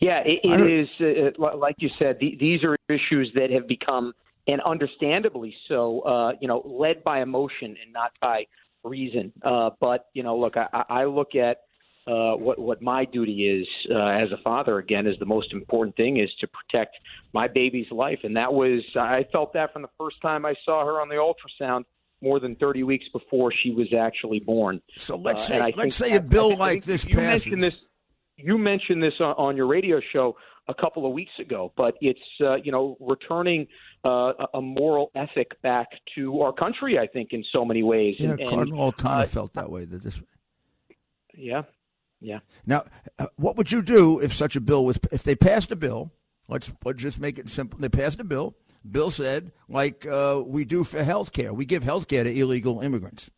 yeah, 0.00 0.20
it, 0.20 0.40
it 0.44 0.90
heard- 1.00 1.36
uh, 1.38 1.56
like 1.56 1.76
you 1.78 1.88
said. 1.98 2.18
The, 2.20 2.36
these 2.38 2.62
are 2.62 2.76
issues 2.88 3.32
that 3.34 3.50
have 3.50 3.66
become, 3.66 4.12
and 4.46 4.60
understandably 4.62 5.54
so, 5.68 6.00
uh, 6.00 6.32
you 6.40 6.48
know, 6.48 6.60
led 6.64 7.02
by 7.02 7.22
emotion 7.22 7.76
and 7.82 7.92
not 7.92 8.12
by 8.20 8.46
reason. 8.84 9.32
Uh, 9.42 9.70
but 9.80 10.06
you 10.12 10.22
know, 10.22 10.36
look, 10.36 10.56
I, 10.56 10.84
I 10.88 11.04
look 11.04 11.34
at 11.34 11.62
uh, 12.10 12.36
what 12.36 12.58
what 12.58 12.82
my 12.82 13.04
duty 13.04 13.46
is 13.46 13.66
uh, 13.94 13.98
as 14.22 14.30
a 14.32 14.36
father. 14.42 14.78
Again, 14.78 15.06
is 15.06 15.16
the 15.18 15.26
most 15.26 15.52
important 15.52 15.94
thing 15.96 16.16
is 16.18 16.30
to 16.40 16.46
protect 16.48 16.96
my 17.32 17.46
baby's 17.48 17.90
life, 17.90 18.20
and 18.24 18.36
that 18.36 18.52
was 18.52 18.80
I 18.96 19.26
felt 19.32 19.52
that 19.54 19.72
from 19.72 19.82
the 19.82 19.90
first 19.98 20.16
time 20.20 20.44
I 20.44 20.54
saw 20.64 20.84
her 20.84 21.00
on 21.00 21.08
the 21.08 21.16
ultrasound. 21.16 21.84
More 22.22 22.38
than 22.38 22.54
30 22.56 22.82
weeks 22.82 23.06
before 23.14 23.50
she 23.50 23.70
was 23.70 23.94
actually 23.98 24.40
born. 24.40 24.82
So 24.98 25.16
let's 25.16 25.44
Uh, 25.44 25.54
say 25.54 25.60
I 25.60 25.72
let's 25.74 25.96
say 25.96 26.10
that- 26.10 26.18
a 26.18 26.28
bill 26.28 26.54
like 26.54 26.84
this 26.84 27.06
you 27.06 27.14
passes. 27.14 27.46
mentioned 27.46 27.62
this. 27.62 27.74
You 28.36 28.58
mentioned 28.58 29.02
this 29.02 29.14
on, 29.20 29.34
on 29.38 29.56
your 29.56 29.66
radio 29.66 30.00
show 30.12 30.36
a 30.68 30.74
couple 30.74 31.06
of 31.06 31.12
weeks 31.14 31.32
ago, 31.38 31.72
but 31.78 31.94
it's 32.02 32.20
uh, 32.42 32.56
you 32.56 32.72
know 32.72 32.98
returning 33.00 33.66
uh, 34.04 34.32
a- 34.52 34.60
moral 34.60 35.10
ethic 35.14 35.48
back 35.62 35.86
to 36.14 36.42
our 36.42 36.52
country. 36.52 36.98
I 36.98 37.06
think 37.06 37.32
in 37.32 37.42
so 37.54 37.64
many 37.64 37.82
ways. 37.82 38.16
Yeah, 38.18 38.32
and, 38.32 38.40
and, 38.40 38.50
Cardinal 38.50 38.82
O'Connor 38.88 39.22
uh, 39.22 39.26
felt 39.26 39.54
that 39.54 39.70
way. 39.70 39.86
That 39.86 40.02
this. 40.02 40.20
yeah, 41.34 41.62
yeah. 42.20 42.40
Now, 42.66 42.84
uh, 43.18 43.26
what 43.36 43.56
would 43.56 43.72
you 43.72 43.82
do 43.82 44.18
if 44.20 44.32
such 44.32 44.56
a 44.56 44.60
bill 44.60 44.84
was 44.84 44.98
if 45.10 45.22
they 45.22 45.34
passed 45.34 45.70
a 45.70 45.76
bill? 45.76 46.12
Let's, 46.48 46.72
let's 46.84 47.00
just 47.00 47.20
make 47.20 47.38
it 47.38 47.48
simple. 47.48 47.78
They 47.78 47.88
passed 47.88 48.20
a 48.20 48.24
bill. 48.24 48.56
Bill 48.88 49.10
said, 49.10 49.52
like 49.68 50.06
uh, 50.06 50.42
we 50.44 50.64
do 50.64 50.84
for 50.84 51.04
health 51.04 51.32
care, 51.32 51.52
we 51.52 51.64
give 51.64 51.84
health 51.84 52.08
care 52.08 52.24
to 52.24 52.30
illegal 52.30 52.80
immigrants. 52.80 53.30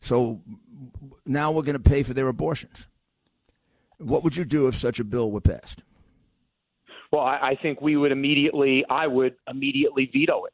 So 0.00 0.42
now 1.24 1.52
we're 1.52 1.62
going 1.62 1.82
to 1.82 1.90
pay 1.90 2.02
for 2.02 2.12
their 2.12 2.28
abortions. 2.28 2.86
What 3.98 4.22
would 4.24 4.36
you 4.36 4.44
do 4.44 4.66
if 4.66 4.74
such 4.74 5.00
a 5.00 5.04
bill 5.04 5.30
were 5.30 5.40
passed? 5.40 5.82
Well, 7.10 7.22
I, 7.22 7.50
I 7.50 7.58
think 7.60 7.80
we 7.80 7.96
would 7.96 8.12
immediately, 8.12 8.84
I 8.88 9.06
would 9.06 9.36
immediately 9.48 10.10
veto 10.12 10.44
it. 10.44 10.52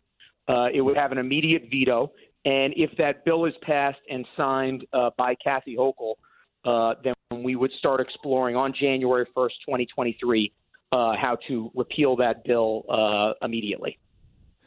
Uh, 0.49 0.69
it 0.73 0.81
would 0.81 0.97
have 0.97 1.13
an 1.13 1.19
immediate 1.19 1.69
veto, 1.71 2.13
and 2.45 2.73
if 2.77 2.91
that 2.97 3.25
bill 3.25 3.45
is 3.45 3.55
passed 3.63 4.01
and 4.11 4.27
signed 4.37 4.87
uh, 4.93 5.11
by 5.19 5.35
Kathy 5.35 5.77
Hochul, 5.77 6.15
uh, 6.69 6.95
then 7.03 7.15
we 7.43 7.57
would 7.57 7.73
start 7.73 8.01
exploring 8.01 8.55
on 8.55 8.75
January 8.79 9.27
1st, 9.37 9.53
2023, 9.65 10.53
uh, 10.93 11.17
how 11.17 11.39
to 11.49 11.71
repeal 11.75 12.17
that 12.17 12.45
bill 12.45 12.85
uh, 12.91 13.33
immediately. 13.45 13.99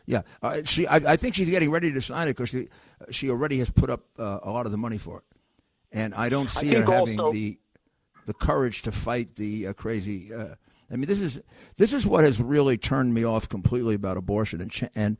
Yeah, 0.07 0.23
uh, 0.41 0.61
she. 0.65 0.87
I, 0.87 0.95
I, 0.95 1.15
think 1.15 1.35
she's 1.35 1.49
getting 1.49 1.69
ready 1.69 1.93
to 1.93 2.01
sign 2.01 2.27
it 2.27 2.31
because 2.31 2.49
she 2.49 2.69
she 3.11 3.29
already 3.29 3.59
has 3.59 3.69
put 3.69 3.89
up 3.91 4.01
uh, 4.17 4.39
a 4.41 4.49
lot 4.49 4.65
of 4.65 4.71
the 4.71 4.77
money 4.77 4.97
for 4.97 5.19
it, 5.19 5.23
and 5.91 6.15
I 6.15 6.27
don't 6.27 6.49
see 6.49 6.75
I 6.75 6.79
her 6.79 6.91
having 6.91 7.19
also, 7.19 7.31
the 7.31 7.59
the 8.25 8.33
courage 8.33 8.81
to 8.81 8.91
fight 8.91 9.35
the 9.35 9.67
uh, 9.67 9.73
crazy. 9.73 10.33
Uh, 10.33 10.55
I 10.91 10.95
mean, 10.95 11.07
this 11.07 11.21
is 11.21 11.39
this 11.77 11.93
is 11.93 12.05
what 12.05 12.23
has 12.23 12.41
really 12.41 12.77
turned 12.77 13.13
me 13.13 13.23
off 13.23 13.47
completely 13.47 13.93
about 13.93 14.17
abortion, 14.17 14.59
and 14.59 14.89
and 14.95 15.17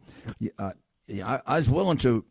uh, 0.58 0.72
I, 1.08 1.42
I 1.46 1.58
was 1.58 1.70
willing 1.70 1.98
to 2.00 2.26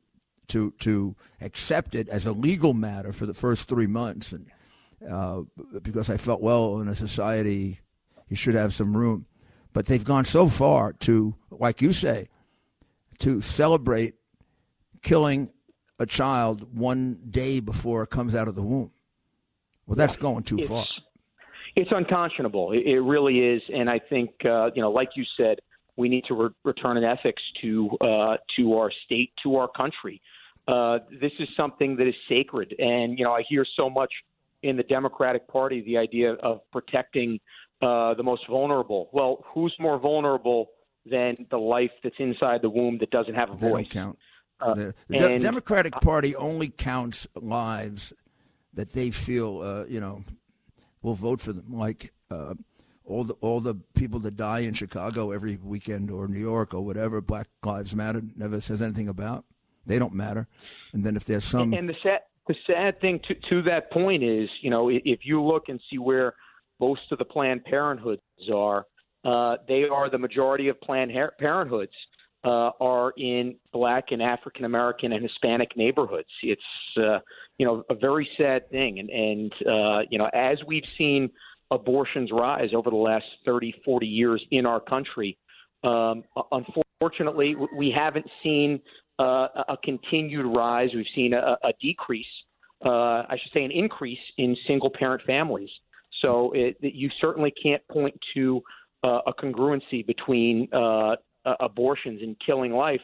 to 0.50 0.72
to 0.80 1.16
accept 1.40 1.94
it 1.94 2.08
as 2.08 2.26
a 2.26 2.32
legal 2.32 2.74
matter 2.74 3.12
for 3.12 3.26
the 3.26 3.34
first 3.34 3.68
three 3.68 3.86
months, 3.86 4.32
and 4.32 4.46
uh, 5.10 5.42
because 5.82 6.10
I 6.10 6.16
felt 6.16 6.40
well 6.40 6.80
in 6.80 6.88
a 6.88 6.94
society, 6.94 7.80
you 8.28 8.36
should 8.36 8.54
have 8.54 8.74
some 8.74 8.96
room. 8.96 9.26
But 9.72 9.86
they've 9.86 10.04
gone 10.04 10.24
so 10.24 10.48
far 10.48 10.92
to, 10.94 11.34
like 11.50 11.80
you 11.80 11.92
say, 11.92 12.28
to 13.20 13.40
celebrate 13.40 14.14
killing 15.02 15.52
a 15.98 16.06
child 16.06 16.76
one 16.76 17.20
day 17.30 17.60
before 17.60 18.02
it 18.02 18.10
comes 18.10 18.34
out 18.34 18.48
of 18.48 18.54
the 18.54 18.62
womb. 18.62 18.90
Well, 19.86 19.96
that's 19.96 20.16
going 20.16 20.44
too 20.44 20.58
it's, 20.58 20.68
far. 20.68 20.84
It's 21.76 21.90
unconscionable. 21.92 22.72
It, 22.72 22.86
it, 22.86 23.00
really 23.00 23.38
is, 23.38 23.62
and 23.72 23.88
I 23.88 23.98
think 23.98 24.30
uh, 24.44 24.70
you 24.74 24.82
know, 24.82 24.90
like 24.90 25.10
you 25.14 25.24
said, 25.36 25.58
we 25.96 26.08
need 26.08 26.24
to 26.28 26.34
re- 26.34 26.50
return 26.64 26.96
an 26.96 27.04
ethics 27.04 27.42
to 27.62 27.90
uh, 28.00 28.36
to 28.56 28.74
our 28.74 28.90
state, 29.04 29.32
to 29.42 29.56
our 29.56 29.68
country. 29.68 30.20
Uh, 30.70 30.98
this 31.20 31.32
is 31.38 31.48
something 31.56 31.96
that 31.96 32.06
is 32.06 32.14
sacred, 32.28 32.74
and 32.78 33.18
you 33.18 33.24
know, 33.24 33.32
I 33.32 33.42
hear 33.48 33.64
so 33.76 33.90
much 33.90 34.12
in 34.62 34.76
the 34.76 34.82
Democratic 34.82 35.48
Party 35.48 35.82
the 35.82 35.96
idea 35.96 36.34
of 36.34 36.60
protecting 36.70 37.40
uh, 37.82 38.14
the 38.14 38.22
most 38.22 38.46
vulnerable. 38.48 39.08
Well, 39.12 39.44
who's 39.52 39.74
more 39.80 39.98
vulnerable 39.98 40.70
than 41.06 41.34
the 41.50 41.58
life 41.58 41.90
that's 42.02 42.16
inside 42.18 42.62
the 42.62 42.70
womb 42.70 42.98
that 42.98 43.10
doesn't 43.10 43.34
have 43.34 43.50
a 43.50 43.56
they 43.56 43.68
voice? 43.68 43.88
Don't 43.88 44.02
count. 44.02 44.18
Uh, 44.60 44.74
the, 44.74 44.94
and, 45.10 45.42
Democratic 45.42 45.94
Party 45.94 46.36
only 46.36 46.68
counts 46.68 47.26
lives 47.34 48.12
that 48.74 48.92
they 48.92 49.10
feel, 49.10 49.62
uh, 49.62 49.84
you 49.86 50.00
know, 50.00 50.22
will 51.02 51.14
vote 51.14 51.40
for 51.40 51.54
them. 51.54 51.72
Like 51.72 52.12
uh, 52.30 52.54
all 53.06 53.24
the 53.24 53.34
all 53.40 53.60
the 53.60 53.74
people 53.94 54.20
that 54.20 54.36
die 54.36 54.60
in 54.60 54.74
Chicago 54.74 55.30
every 55.30 55.58
weekend 55.62 56.10
or 56.10 56.28
New 56.28 56.38
York 56.38 56.74
or 56.74 56.82
whatever, 56.82 57.20
Black 57.20 57.48
Lives 57.64 57.94
Matter 57.94 58.22
never 58.36 58.60
says 58.60 58.82
anything 58.82 59.08
about. 59.08 59.44
They 59.86 59.98
don't 59.98 60.14
matter. 60.14 60.46
And 60.92 61.04
then 61.04 61.16
if 61.16 61.24
there's 61.24 61.44
some 61.44 61.72
and 61.72 61.88
the 61.88 61.94
sad 62.02 62.20
the 62.48 62.54
sad 62.66 63.00
thing 63.00 63.20
to 63.28 63.34
to 63.48 63.62
that 63.62 63.90
point 63.90 64.22
is, 64.22 64.48
you 64.60 64.70
know, 64.70 64.88
if 64.90 65.20
you 65.22 65.42
look 65.42 65.68
and 65.68 65.80
see 65.90 65.98
where 65.98 66.34
most 66.80 67.02
of 67.10 67.18
the 67.18 67.24
Planned 67.24 67.64
Parenthoods 67.64 68.20
are, 68.52 68.86
uh, 69.24 69.56
they 69.68 69.84
are 69.84 70.10
the 70.10 70.18
majority 70.18 70.68
of 70.68 70.80
Planned 70.80 71.12
Parenthoods 71.40 71.88
uh, 72.44 72.70
are 72.80 73.12
in 73.16 73.56
Black 73.72 74.06
and 74.10 74.22
African 74.22 74.64
American 74.64 75.12
and 75.12 75.22
Hispanic 75.22 75.76
neighborhoods. 75.76 76.28
It's 76.42 76.62
uh, 76.96 77.18
you 77.58 77.66
know 77.66 77.84
a 77.90 77.94
very 77.94 78.28
sad 78.36 78.70
thing, 78.70 78.98
and 78.98 79.10
and 79.10 79.52
uh, 79.66 80.00
you 80.10 80.18
know 80.18 80.28
as 80.32 80.58
we've 80.66 80.84
seen 80.96 81.30
abortions 81.70 82.30
rise 82.32 82.70
over 82.74 82.90
the 82.90 82.96
last 82.96 83.26
30, 83.46 83.74
40 83.84 84.06
years 84.06 84.44
in 84.50 84.66
our 84.66 84.80
country. 84.80 85.38
Um, 85.84 86.24
unfortunately, 86.50 87.54
we 87.76 87.92
haven't 87.96 88.26
seen 88.42 88.80
uh, 89.20 89.64
a 89.68 89.76
continued 89.84 90.46
rise. 90.46 90.90
We've 90.94 91.04
seen 91.14 91.34
a, 91.34 91.56
a 91.62 91.72
decrease, 91.80 92.24
uh, 92.84 92.88
I 93.28 93.36
should 93.40 93.52
say, 93.52 93.64
an 93.64 93.70
increase 93.70 94.18
in 94.38 94.56
single 94.66 94.90
parent 94.90 95.22
families. 95.26 95.68
So 96.22 96.52
it, 96.54 96.76
you 96.80 97.10
certainly 97.20 97.52
can't 97.62 97.86
point 97.88 98.18
to 98.34 98.62
uh, 99.04 99.20
a 99.26 99.32
congruency 99.34 100.06
between 100.06 100.68
uh, 100.72 101.16
abortions 101.60 102.20
and 102.22 102.34
killing 102.44 102.72
life 102.72 103.00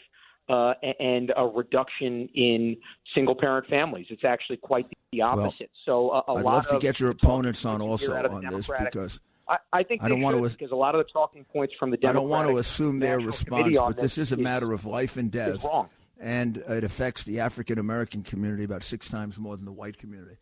uh, 0.49 0.73
and 1.01 1.33
a 1.37 1.47
reduction 1.47 2.29
in 2.35 2.77
single 3.15 3.35
parent 3.35 3.67
families. 3.67 4.07
It's 4.09 4.25
actually 4.25 4.57
quite 4.59 4.87
the 5.13 5.21
opposite. 5.21 5.71
Well, 5.87 6.23
so 6.25 6.33
a, 6.33 6.33
a 6.33 6.37
I'd 6.37 6.45
lot 6.45 6.55
love 6.55 6.69
to 6.69 6.79
get 6.79 6.99
your 6.99 7.11
opponents 7.11 7.65
on 7.65 7.83
also 7.83 8.15
on 8.15 8.55
this 8.55 8.71
because. 8.79 9.21
I, 9.49 9.59
I 9.73 9.83
think 9.85 10.03
I 10.03 10.09
don't 10.09 10.23
want 10.23 10.37
to 10.37 10.43
because 10.43 10.73
a 10.73 10.75
lot 10.75 10.97
of 10.97 11.07
the 11.07 11.13
talking 11.13 11.45
points 11.45 11.73
from 11.79 11.93
the 11.93 11.97
Democratic 11.97 12.19
I 12.19 12.21
don't 12.21 12.29
want 12.29 12.49
to 12.49 12.59
assume 12.59 12.99
their 12.99 13.21
response, 13.21 13.77
but 13.79 13.97
this 13.97 14.19
is 14.19 14.33
a 14.33 14.37
matter 14.37 14.73
of 14.73 14.85
life 14.85 15.17
and 15.17 15.31
death. 15.31 15.63
wrong 15.63 15.89
and 16.21 16.57
it 16.57 16.85
affects 16.85 17.25
the 17.25 17.41
African 17.41 17.79
American 17.79 18.23
community 18.23 18.65
about 18.65 18.83
six 18.83 19.09
times 19.09 19.39
more 19.39 19.57
than 19.57 19.65
the 19.65 19.73
white 19.73 19.99
community. 19.99 20.37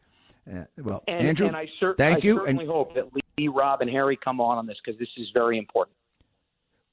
Uh, 0.50 0.64
well, 0.78 1.02
and, 1.08 1.26
Andrew, 1.26 1.46
and 1.46 1.56
I, 1.56 1.68
cer- 1.80 1.94
thank 1.96 2.24
I 2.24 2.26
you. 2.26 2.36
certainly 2.36 2.64
and, 2.64 2.72
hope 2.72 2.94
that 2.94 3.06
Lee, 3.38 3.48
Rob, 3.48 3.80
and 3.80 3.90
Harry 3.90 4.16
come 4.16 4.40
on 4.40 4.58
on 4.58 4.66
this 4.66 4.76
because 4.84 4.98
this 4.98 5.08
is 5.16 5.28
very 5.32 5.58
important. 5.58 5.96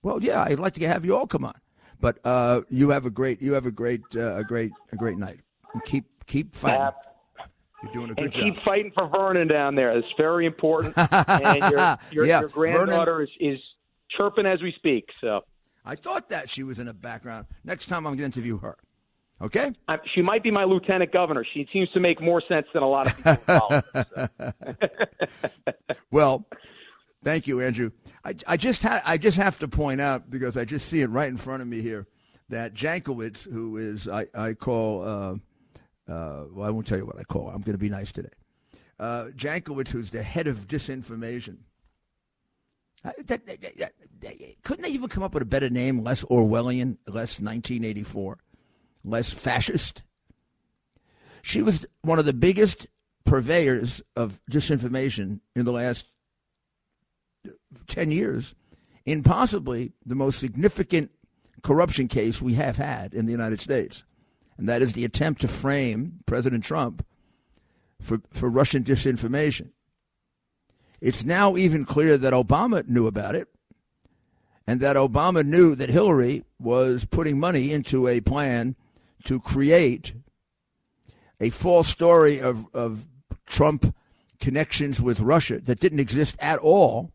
Well, 0.04 0.24
yeah, 0.24 0.44
I'd 0.44 0.60
like 0.60 0.74
to 0.76 0.88
have 0.88 1.06
you 1.06 1.15
all 1.15 1.28
come 1.28 1.46
on, 1.46 1.60
but 2.00 2.17
uh, 2.26 2.62
you 2.70 2.89
have 2.89 3.06
a 3.06 3.12
great, 3.12 3.41
you 3.41 3.54
have 3.54 3.65
a 3.65 3.72
great, 3.72 4.02
uh, 4.15 4.38
a 4.38 4.44
great, 4.44 4.72
a 4.91 4.96
great 4.96 5.17
night. 5.17 5.41
And 5.74 5.84
keep, 5.84 6.06
keep 6.26 6.56
fighting. 6.56 6.91
You're 7.84 7.94
doing 7.94 8.12
a 8.12 8.15
good 8.15 8.24
and 8.26 8.34
job. 8.34 8.44
keep 8.44 8.63
fighting 8.63 8.91
for 8.94 9.08
Vernon 9.08 9.48
down 9.48 9.76
there. 9.76 9.96
It's 9.98 10.08
very 10.17 10.46
important. 10.46 10.94
and 11.12 11.72
your, 11.72 11.98
your, 12.12 12.26
yeah, 12.26 12.39
your 12.41 12.50
granddaughter 12.50 13.13
Vernon, 13.13 13.28
is, 13.39 13.58
is 13.58 13.60
chirping 14.17 14.46
as 14.46 14.62
we 14.62 14.72
speak. 14.78 15.10
So 15.20 15.41
I 15.84 15.96
thought 15.96 16.30
that 16.30 16.50
she 16.50 16.63
was 16.63 16.80
in 16.80 16.88
the 16.88 16.94
background. 16.94 17.48
Next 17.63 17.88
time 17.88 18.06
I'm 18.06 18.15
going 18.15 18.32
to 18.32 18.39
interview 18.39 18.60
her. 18.60 18.78
Okay. 19.41 19.74
Uh, 19.88 19.98
she 20.13 20.22
might 20.22 20.44
be 20.44 20.52
my 20.52 20.65
lieutenant 20.65 21.12
governor. 21.12 21.44
She 21.54 21.67
seems 21.74 21.89
to 21.91 22.00
make 22.00 22.22
more 22.22 22.44
sense 22.48 22.67
than 22.74 22.84
a 22.84 22.88
lot 22.88 23.08
of 23.08 23.41
people. 23.41 24.54
well, 26.12 26.46
thank 27.24 27.48
you, 27.48 27.60
Andrew. 27.60 27.91
I, 28.24 28.36
I 28.46 28.58
just 28.58 28.84
ha- 28.84 29.02
I 29.04 29.17
just 29.17 29.38
have 29.38 29.58
to 29.60 29.67
point 29.67 30.00
out 30.00 30.30
because 30.30 30.58
I 30.58 30.65
just 30.65 30.88
see 30.88 31.02
it 31.02 31.10
right 31.10 31.28
in 31.28 31.38
front 31.38 31.63
of 31.63 31.67
me 31.67 31.82
here 31.82 32.06
that 32.50 32.76
Jankowicz, 32.76 33.52
who 33.52 33.78
is 33.78 34.08
I 34.08 34.28
I 34.36 34.54
call 34.54 35.02
uh, 35.02 35.36
uh, 36.12 36.46
well 36.54 36.67
I 36.67 36.70
won't 36.70 36.86
tell 36.86 37.00
you 37.00 37.08
what 37.08 37.17
I 37.17 37.24
call. 37.24 37.48
I'm 37.50 37.62
going 37.62 37.74
to 37.74 37.80
be 37.80 37.89
nice 37.89 38.12
today. 38.12 38.30
Uh, 39.00 39.26
Jankowicz, 39.36 39.89
who's 39.89 40.12
the 40.12 40.22
head 40.22 40.46
of 40.46 40.67
disinformation. 40.67 41.58
Uh, 43.04 43.12
that, 43.26 43.48
that, 43.48 43.62
that, 43.80 43.94
couldn't 44.64 44.84
they 44.84 44.90
even 44.90 45.10
come 45.10 45.24
up 45.24 45.34
with 45.34 45.44
a 45.44 45.48
better 45.48 45.70
name, 45.70 46.04
less 46.04 46.24
Orwellian, 46.24 46.98
less 47.08 47.40
1984? 47.40 48.38
less 49.04 49.32
fascist. 49.32 50.04
She 51.42 51.62
was 51.62 51.86
one 52.02 52.20
of 52.20 52.26
the 52.26 52.34
biggest 52.34 52.88
purveyors 53.26 54.02
of 54.16 54.40
disinformation 54.50 55.40
in 55.56 55.66
the 55.66 55.72
last 55.72 56.08
10 57.88 58.12
years 58.12 58.54
in 59.06 59.24
possibly 59.24 59.94
the 60.06 60.16
most 60.16 60.40
significant 60.40 61.12
corruption 61.64 62.08
case 62.08 62.42
we 62.42 62.56
have 62.56 62.78
had 62.78 63.14
in 63.14 63.26
the 63.26 63.32
United 63.32 63.60
States. 63.60 64.04
And 64.58 64.70
that 64.70 64.82
is 64.82 64.94
the 64.94 65.06
attempt 65.06 65.42
to 65.42 65.48
frame 65.48 66.20
President 66.26 66.64
Trump 66.64 67.06
for, 68.00 68.22
for 68.32 68.50
Russian 68.50 68.84
disinformation. 68.84 69.72
It's 71.00 71.24
now 71.24 71.58
even 71.58 71.86
clear 71.86 72.18
that 72.18 72.34
Obama 72.34 72.88
knew 72.88 73.08
about 73.08 73.34
it 73.34 73.48
and 74.72 74.80
that 74.80 74.96
Obama 74.96 75.46
knew 75.46 75.76
that 75.76 75.90
Hillary 75.90 76.46
was 76.58 77.04
putting 77.04 77.38
money 77.38 77.74
into 77.74 78.08
a 78.08 78.22
plan 78.22 78.78
to 79.26 79.38
create 79.38 80.14
a 81.42 81.50
false 81.50 81.90
story 81.90 82.40
of, 82.40 82.66
of 82.74 83.06
Trump 83.46 83.94
connections 84.40 85.02
with 85.02 85.20
Russia 85.20 85.60
that 85.60 85.82
didn't 85.82 86.00
exist 86.00 86.38
at 86.40 86.58
all. 86.60 87.12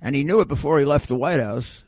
And 0.00 0.16
he 0.16 0.24
knew 0.24 0.40
it 0.40 0.48
before 0.48 0.80
he 0.80 0.84
left 0.84 1.06
the 1.06 1.14
White 1.14 1.38
House. 1.38 1.84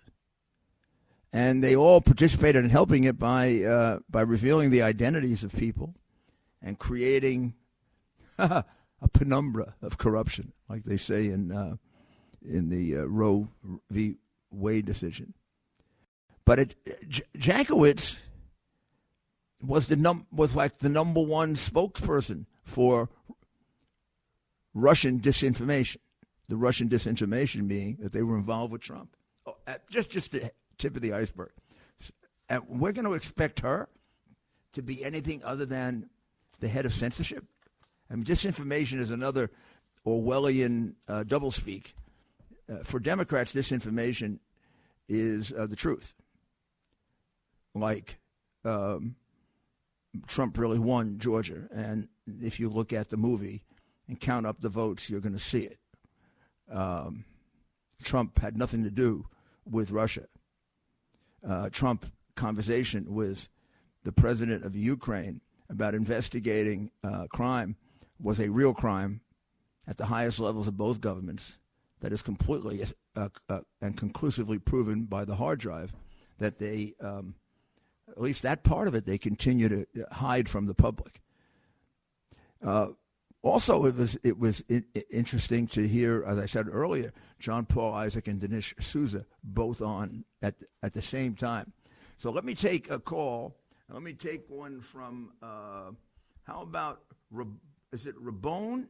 And 1.33 1.61
they 1.61 1.75
all 1.75 2.01
participated 2.01 2.63
in 2.63 2.71
helping 2.71 3.03
it 3.03 3.19
by, 3.19 3.65
uh, 3.65 3.99
by 4.09 4.21
revealing 4.21 4.71
the 4.71 4.83
identities 4.83 5.43
of 5.43 5.53
people 5.53 5.97
and 6.63 6.79
creating 6.79 7.55
a 8.39 8.65
penumbra 9.13 9.75
of 9.83 9.99
corruption, 9.99 10.53
like 10.69 10.85
they 10.85 10.97
say 10.97 11.27
in, 11.27 11.51
uh, 11.51 11.75
in 12.45 12.69
the 12.69 12.99
uh, 12.99 13.05
Roe 13.05 13.49
v. 13.91 14.17
Wade 14.51 14.87
decision. 14.87 15.35
But 16.45 16.59
it, 16.61 16.75
J- 17.09 17.23
Jankowicz 17.37 18.19
was 19.63 19.87
the 19.87 19.97
num 19.97 20.27
was 20.33 20.55
like 20.55 20.79
the 20.79 20.89
number 20.89 21.21
one 21.21 21.55
spokesperson 21.55 22.47
for 22.65 23.09
Russian 24.75 25.21
disinformation. 25.21 25.99
The 26.49 26.57
Russian 26.57 26.89
disinformation 26.89 27.69
being 27.69 27.99
that 28.01 28.13
they 28.13 28.23
were 28.23 28.37
involved 28.37 28.73
with 28.73 28.81
Trump. 28.81 29.15
Oh, 29.45 29.57
just 29.91 30.11
just 30.11 30.33
the 30.33 30.51
tip 30.79 30.97
of 30.97 31.03
the 31.03 31.13
iceberg. 31.13 31.51
And 32.49 32.63
we're 32.67 32.93
going 32.93 33.05
to 33.05 33.13
expect 33.13 33.61
her 33.61 33.89
to 34.73 34.83
be 34.83 35.05
anything 35.05 35.43
other 35.45 35.67
than 35.67 36.09
the 36.61 36.69
head 36.69 36.87
of 36.87 36.95
censorship. 36.95 37.45
I 38.11 38.15
mean, 38.15 38.25
disinformation 38.25 39.01
is 39.01 39.11
another 39.11 39.51
Orwellian 40.07 40.95
uh, 41.07 41.25
doublespeak 41.25 41.93
uh, 42.71 42.83
for 42.83 43.01
Democrats, 43.01 43.53
this 43.53 43.73
information 43.73 44.41
is 45.09 45.53
uh, 45.53 45.67
the 45.67 45.77
truth. 45.77 46.15
Like 47.75 48.19
um, 48.65 49.17
Trump 50.27 50.59
really 50.59 50.79
won 50.79 51.19
Georgia, 51.19 51.69
and 51.73 52.09
if 52.43 52.59
you 52.61 52.69
look 52.69 52.93
at 52.93 53.11
the 53.11 53.17
movie 53.17 53.63
and 54.07 54.21
count 54.21 54.47
up 54.47 54.61
the 54.61 54.69
votes, 54.69 55.09
you're 55.09 55.21
going 55.21 55.35
to 55.35 55.39
see 55.39 55.61
it. 55.61 55.79
Um, 56.71 57.25
Trump 58.03 58.39
had 58.39 58.57
nothing 58.57 58.85
to 58.85 58.91
do 58.91 59.27
with 59.65 59.91
Russia. 59.91 60.27
Uh, 61.47 61.69
Trump 61.71 62.07
conversation 62.35 63.15
with 63.15 63.49
the 64.05 64.13
president 64.13 64.65
of 64.65 64.77
Ukraine 64.77 65.41
about 65.71 65.95
investigating 65.95 66.91
uh, 67.05 67.27
crime 67.31 67.77
was 68.21 68.41
a 68.41 68.49
real 68.49 68.73
crime 68.73 69.21
at 69.87 69.99
the 69.99 70.07
highest 70.07 70.41
levels 70.41 70.67
of 70.69 70.77
both 70.77 71.01
governments 71.01 71.59
that 72.01 72.13
is 72.13 72.23
completely 72.23 72.85
uh, 73.17 73.29
uh, 73.49 73.61
and 73.81 73.97
conclusively 73.97 74.59
proven 74.59 75.05
by 75.05 75.25
the 75.25 75.37
hard 75.37 75.59
drive 75.59 75.93
that 76.39 76.59
they, 76.59 76.95
um, 77.01 77.35
at 78.09 78.21
least 78.21 78.43
that 78.43 78.63
part 78.63 78.89
of 78.89 78.95
it, 78.95 79.07
they 79.07 79.19
continue 79.19 79.69
to 79.69 79.87
hide 80.13 80.49
from 80.49 80.67
the 80.67 80.75
public. 80.75 81.21
Uh, 82.65 82.89
also, 83.43 83.85
it 83.85 83.97
was 83.97 84.19
it 84.25 84.39
was 84.39 84.65
interesting 85.11 85.69
to 85.69 85.87
hear, 85.87 86.25
as 86.27 86.39
I 86.39 86.47
said 86.47 86.67
earlier, 86.71 87.13
John 87.39 87.67
Paul 87.67 87.95
Isaac 87.95 88.27
and 88.27 88.41
Dinesh 88.41 88.83
Souza 88.83 89.25
both 89.45 89.81
on 89.81 90.25
at 90.43 90.57
at 90.83 90.93
the 90.93 91.03
same 91.03 91.35
time. 91.35 91.73
So 92.17 92.31
let 92.31 92.45
me 92.45 92.55
take 92.55 92.91
a 92.91 92.99
call. 92.99 93.57
Let 93.89 94.03
me 94.03 94.13
take 94.13 94.51
one 94.51 94.81
from. 94.81 95.31
Uh, 95.41 95.93
how 96.43 96.63
about 96.63 97.03
is 97.93 98.07
it 98.07 98.17
Rabone? 98.23 98.87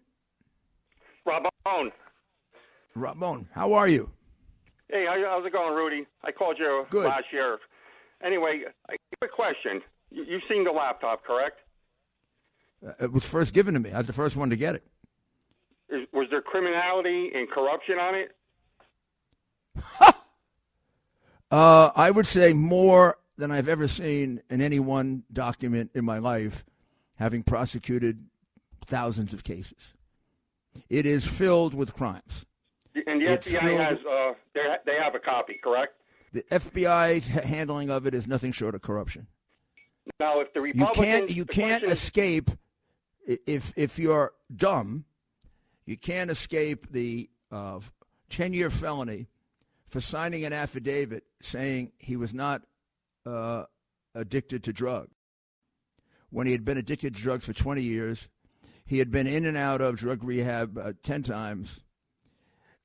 Rabone. 1.26 1.92
Rabone, 2.98 3.46
how 3.52 3.72
are 3.74 3.88
you? 3.88 4.10
Hey, 4.90 5.06
how's 5.06 5.44
it 5.44 5.52
going, 5.52 5.74
Rudy? 5.74 6.06
I 6.24 6.32
called 6.32 6.56
you 6.58 6.86
Good. 6.90 7.06
last 7.06 7.26
year. 7.32 7.58
Anyway, 8.24 8.62
quick 9.20 9.32
question. 9.32 9.82
You've 10.10 10.42
seen 10.48 10.64
the 10.64 10.70
laptop, 10.70 11.24
correct? 11.24 11.58
Uh, 12.86 12.92
it 13.00 13.12
was 13.12 13.24
first 13.24 13.52
given 13.52 13.74
to 13.74 13.80
me. 13.80 13.92
I 13.92 13.98
was 13.98 14.06
the 14.06 14.12
first 14.12 14.36
one 14.36 14.50
to 14.50 14.56
get 14.56 14.74
it. 14.74 14.84
Is, 15.90 16.06
was 16.12 16.26
there 16.30 16.40
criminality 16.40 17.30
and 17.34 17.48
corruption 17.50 17.98
on 17.98 18.14
it? 18.14 18.30
uh, 21.50 21.90
I 21.94 22.10
would 22.10 22.26
say 22.26 22.52
more 22.52 23.18
than 23.36 23.50
I've 23.50 23.68
ever 23.68 23.88
seen 23.88 24.42
in 24.50 24.60
any 24.60 24.80
one 24.80 25.22
document 25.32 25.90
in 25.94 26.04
my 26.04 26.18
life, 26.18 26.64
having 27.16 27.42
prosecuted 27.42 28.24
thousands 28.86 29.32
of 29.32 29.44
cases. 29.44 29.94
It 30.88 31.06
is 31.06 31.26
filled 31.26 31.74
with 31.74 31.94
crimes. 31.94 32.46
And 33.06 33.20
the 33.20 33.32
it's 33.32 33.48
FBI 33.48 33.76
has 33.76 33.98
uh, 33.98 34.32
they 34.54 34.96
have 35.02 35.14
a 35.14 35.18
copy, 35.18 35.58
correct? 35.62 35.94
The 36.32 36.42
FBI's 36.50 37.26
handling 37.26 37.90
of 37.90 38.06
it 38.06 38.14
is 38.14 38.26
nothing 38.26 38.52
short 38.52 38.74
of 38.74 38.82
corruption. 38.82 39.26
Now, 40.20 40.40
if 40.40 40.52
the 40.52 40.60
Republicans, 40.60 40.96
you 40.96 41.04
can't 41.04 41.30
you 41.30 41.44
can't 41.44 41.82
question... 41.82 41.92
escape 41.92 42.50
if 43.26 43.72
if 43.76 43.98
you're 43.98 44.32
dumb, 44.54 45.04
you 45.86 45.96
can't 45.96 46.30
escape 46.30 46.90
the 46.90 47.30
uh, 47.50 47.80
ten 48.28 48.52
year 48.52 48.70
felony 48.70 49.28
for 49.86 50.00
signing 50.00 50.44
an 50.44 50.52
affidavit 50.52 51.24
saying 51.40 51.92
he 51.98 52.16
was 52.16 52.34
not 52.34 52.62
uh, 53.24 53.64
addicted 54.14 54.62
to 54.64 54.72
drugs 54.72 55.14
when 56.30 56.46
he 56.46 56.52
had 56.52 56.64
been 56.64 56.76
addicted 56.76 57.14
to 57.14 57.22
drugs 57.22 57.44
for 57.44 57.52
20 57.52 57.82
years. 57.82 58.28
He 58.84 58.98
had 58.98 59.10
been 59.10 59.26
in 59.26 59.46
and 59.46 59.56
out 59.56 59.80
of 59.80 59.96
drug 59.96 60.24
rehab 60.24 60.78
uh, 60.78 60.92
10 61.02 61.22
times. 61.22 61.80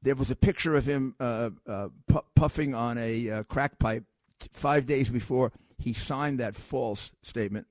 There 0.03 0.15
was 0.15 0.29
a 0.29 0.35
picture 0.35 0.75
of 0.75 0.85
him 0.85 1.15
uh, 1.19 1.49
uh, 1.67 1.89
puffing 2.35 2.75
on 2.75 2.97
a 2.97 3.29
uh, 3.29 3.43
crack 3.43 3.79
pipe 3.79 4.03
t- 4.39 4.49
five 4.53 4.85
days 4.85 5.09
before 5.09 5.51
he 5.77 5.93
signed 5.93 6.39
that 6.39 6.55
false 6.55 7.11
statement 7.21 7.67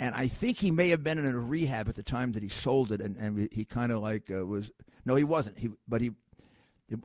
and 0.00 0.14
I 0.14 0.28
think 0.28 0.58
he 0.58 0.70
may 0.70 0.88
have 0.88 1.04
been 1.04 1.18
in 1.18 1.26
a 1.26 1.38
rehab 1.38 1.86
at 1.88 1.94
the 1.94 2.02
time 2.02 2.32
that 2.32 2.42
he 2.42 2.48
sold 2.48 2.90
it, 2.90 3.02
and, 3.02 3.16
and 3.16 3.50
he 3.52 3.66
kind 3.66 3.92
of 3.92 4.00
like 4.00 4.30
uh, 4.30 4.46
was 4.46 4.72
no, 5.04 5.14
he 5.14 5.24
wasn't. 5.24 5.58
He 5.58 5.68
but 5.86 6.00
he 6.00 6.12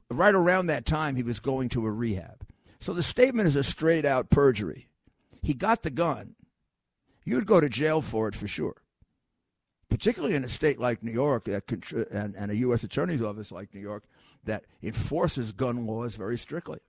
right 0.09 0.33
around 0.33 0.67
that 0.67 0.85
time 0.85 1.15
he 1.15 1.21
was 1.21 1.41
going 1.41 1.67
to 1.69 1.85
a 1.85 1.91
rehab. 1.91 2.47
So 2.79 2.93
the 2.93 3.03
statement 3.03 3.47
is 3.47 3.57
a 3.57 3.63
straight 3.63 4.05
out 4.05 4.29
perjury. 4.29 4.87
He 5.43 5.53
got 5.53 5.83
the 5.83 5.89
gun. 5.89 6.35
You'd 7.25 7.45
go 7.45 7.59
to 7.59 7.69
jail 7.69 8.01
for 8.01 8.29
it 8.29 8.35
for 8.35 8.47
sure. 8.47 8.75
Particularly 9.95 10.35
in 10.35 10.43
a 10.43 10.49
state 10.49 10.77
like 10.77 11.01
New 11.03 11.13
York 11.13 11.45
that 11.45 11.71
and, 12.11 12.35
and 12.35 12.51
a 12.51 12.55
U.S. 12.57 12.83
Attorney's 12.83 13.21
Office 13.21 13.49
like 13.49 13.73
New 13.73 13.79
York 13.79 14.03
that 14.43 14.65
enforces 14.83 15.53
gun 15.53 15.87
laws 15.87 16.17
very 16.17 16.37
strictly. 16.37 16.79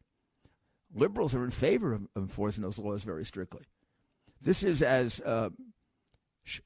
Liberals 0.92 1.32
are 1.32 1.44
in 1.44 1.52
favor 1.52 1.92
of 1.92 2.08
enforcing 2.16 2.64
those 2.64 2.80
laws 2.80 3.04
very 3.04 3.24
strictly. 3.24 3.64
This 4.42 4.64
is 4.64 4.82
as 4.82 5.20
uh, 5.20 5.50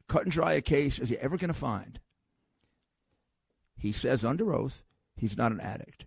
cut 0.08 0.22
and 0.22 0.32
dry 0.32 0.54
a 0.54 0.62
case 0.62 0.98
as 0.98 1.10
you're 1.10 1.20
ever 1.20 1.36
going 1.36 1.48
to 1.48 1.52
find. 1.52 2.00
He 3.76 3.92
says 3.92 4.24
under 4.24 4.54
oath 4.54 4.82
he's 5.18 5.36
not 5.36 5.52
an 5.52 5.60
addict. 5.60 6.06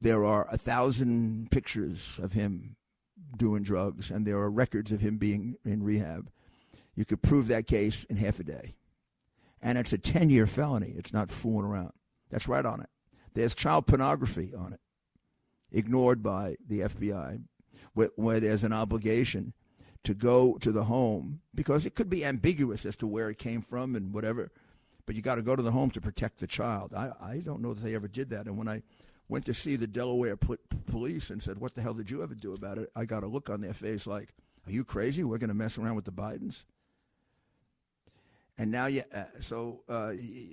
There 0.00 0.24
are 0.24 0.46
a 0.48 0.56
thousand 0.56 1.50
pictures 1.50 2.20
of 2.22 2.34
him 2.34 2.76
doing 3.36 3.64
drugs, 3.64 4.12
and 4.12 4.24
there 4.24 4.38
are 4.38 4.48
records 4.48 4.92
of 4.92 5.00
him 5.00 5.18
being 5.18 5.56
in 5.64 5.82
rehab. 5.82 6.30
You 6.94 7.04
could 7.04 7.20
prove 7.20 7.48
that 7.48 7.66
case 7.66 8.06
in 8.08 8.14
half 8.14 8.38
a 8.38 8.44
day. 8.44 8.76
And 9.62 9.78
it's 9.78 9.92
a 9.92 9.98
10 9.98 10.28
year 10.30 10.46
felony. 10.46 10.94
It's 10.96 11.12
not 11.12 11.30
fooling 11.30 11.66
around. 11.66 11.92
That's 12.30 12.48
right 12.48 12.64
on 12.66 12.80
it. 12.80 12.88
There's 13.34 13.54
child 13.54 13.86
pornography 13.86 14.52
on 14.54 14.72
it, 14.72 14.80
ignored 15.70 16.22
by 16.22 16.56
the 16.66 16.80
FBI, 16.80 17.42
where, 17.94 18.10
where 18.16 18.40
there's 18.40 18.64
an 18.64 18.72
obligation 18.72 19.54
to 20.04 20.14
go 20.14 20.58
to 20.58 20.72
the 20.72 20.84
home 20.84 21.40
because 21.54 21.86
it 21.86 21.94
could 21.94 22.10
be 22.10 22.24
ambiguous 22.24 22.84
as 22.84 22.96
to 22.96 23.06
where 23.06 23.30
it 23.30 23.38
came 23.38 23.62
from 23.62 23.94
and 23.94 24.12
whatever. 24.12 24.50
But 25.06 25.16
you 25.16 25.22
got 25.22 25.36
to 25.36 25.42
go 25.42 25.56
to 25.56 25.62
the 25.62 25.70
home 25.70 25.90
to 25.92 26.00
protect 26.00 26.40
the 26.40 26.46
child. 26.46 26.92
I, 26.94 27.12
I 27.20 27.36
don't 27.38 27.62
know 27.62 27.74
that 27.74 27.82
they 27.82 27.94
ever 27.94 28.08
did 28.08 28.30
that. 28.30 28.46
And 28.46 28.56
when 28.56 28.68
I 28.68 28.82
went 29.28 29.44
to 29.46 29.54
see 29.54 29.76
the 29.76 29.86
Delaware 29.86 30.36
police 30.36 31.30
and 31.30 31.42
said, 31.42 31.58
What 31.58 31.74
the 31.74 31.82
hell 31.82 31.94
did 31.94 32.10
you 32.10 32.22
ever 32.22 32.34
do 32.34 32.52
about 32.52 32.78
it? 32.78 32.90
I 32.94 33.04
got 33.04 33.22
a 33.22 33.28
look 33.28 33.48
on 33.50 33.60
their 33.60 33.74
face 33.74 34.06
like, 34.06 34.30
Are 34.66 34.72
you 34.72 34.84
crazy? 34.84 35.24
We're 35.24 35.38
going 35.38 35.48
to 35.48 35.54
mess 35.54 35.78
around 35.78 35.96
with 35.96 36.04
the 36.04 36.12
Bidens? 36.12 36.64
And 38.58 38.70
now, 38.70 38.86
yeah, 38.86 39.04
uh, 39.14 39.24
so 39.40 39.80
uh, 39.88 40.12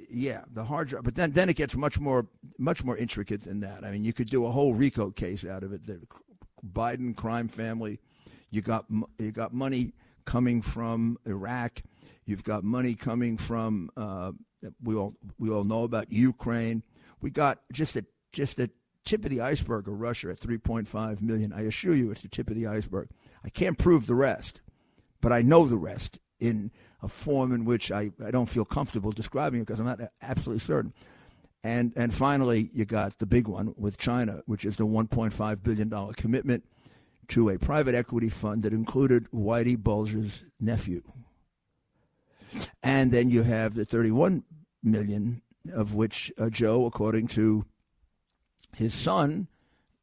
yeah, 0.10 0.44
the 0.54 0.64
hard 0.64 0.88
drive. 0.88 1.04
But 1.04 1.16
then, 1.16 1.32
then 1.34 1.50
it 1.50 1.56
gets 1.56 1.76
much 1.76 2.00
more, 2.00 2.28
much 2.58 2.84
more 2.84 2.96
intricate 2.98 3.44
than 3.44 3.60
that. 3.60 3.84
I 3.84 3.92
mean, 3.92 4.04
you 4.04 4.14
could 4.14 4.30
do 4.30 4.46
a 4.46 4.52
whole 4.52 4.74
RICO 4.74 5.12
case 5.12 5.46
out 5.46 5.64
of 5.64 5.74
it. 5.74 5.86
The 5.86 6.00
Biden 6.66 7.16
crime 7.16 7.48
family 7.50 8.00
you 8.52 8.62
got 8.62 8.86
you 9.18 9.32
got 9.32 9.54
money 9.54 9.94
coming 10.26 10.62
from 10.62 11.18
Iraq. 11.26 11.82
You've 12.26 12.44
got 12.44 12.64
money 12.64 12.96
coming 12.96 13.38
from 13.38 13.90
uh, 13.96 14.32
we 14.84 14.96
all 14.96 15.14
we 15.38 15.50
all 15.50 15.64
know 15.64 15.84
about 15.84 16.12
Ukraine. 16.12 16.84
We 17.22 17.30
got 17.30 17.60
just 17.72 17.96
a 17.96 18.06
just 18.32 18.60
a 18.60 18.70
tip 19.06 19.24
of 19.24 19.32
the 19.32 19.42
iceberg 19.42 19.88
of 19.88 20.00
Russia 20.00 20.30
at 20.30 20.40
3.5 20.40 21.22
million. 21.22 21.54
I 21.54 21.62
assure 21.62 21.96
you, 21.96 22.12
it's 22.12 22.22
the 22.22 22.28
tip 22.28 22.50
of 22.50 22.56
the 22.56 22.68
iceberg. 22.68 23.10
I 23.44 23.50
can't 23.50 23.78
prove 23.78 24.06
the 24.06 24.16
rest, 24.16 24.62
but 25.22 25.32
I 25.32 25.42
know 25.42 25.66
the 25.66 25.78
rest 25.78 26.20
in 26.40 26.72
a 27.02 27.08
form 27.08 27.52
in 27.52 27.66
which 27.66 27.92
I, 27.92 28.12
I 28.24 28.32
don't 28.32 28.48
feel 28.48 28.66
comfortable 28.66 29.12
describing 29.12 29.62
it 29.62 29.68
because 29.68 29.80
I'm 29.80 29.86
not 29.86 30.02
absolutely 30.22 30.60
certain. 30.60 30.94
And 31.64 31.92
and 31.98 32.14
finally, 32.14 32.70
you 32.74 32.86
got 32.86 33.20
the 33.20 33.26
big 33.26 33.48
one 33.48 33.74
with 33.78 33.98
China, 33.98 34.42
which 34.46 34.64
is 34.64 34.78
the 34.78 34.86
1.5 34.86 35.64
billion 35.64 35.90
dollar 35.90 36.14
commitment 36.14 36.64
to 37.30 37.50
a 37.50 37.58
private 37.58 37.96
equity 37.96 38.30
fund 38.30 38.64
that 38.64 38.74
included 38.74 39.30
Whitey 39.32 39.78
Bulger's 39.78 40.44
nephew. 40.60 41.04
And 42.82 43.12
then 43.12 43.30
you 43.30 43.44
have 43.44 43.76
the 43.76 43.86
31 43.86 44.44
million 44.82 45.42
of 45.74 45.94
which 45.94 46.32
uh, 46.38 46.50
Joe, 46.50 46.86
according 46.86 47.28
to 47.28 47.66
his 48.76 48.94
son, 48.94 49.48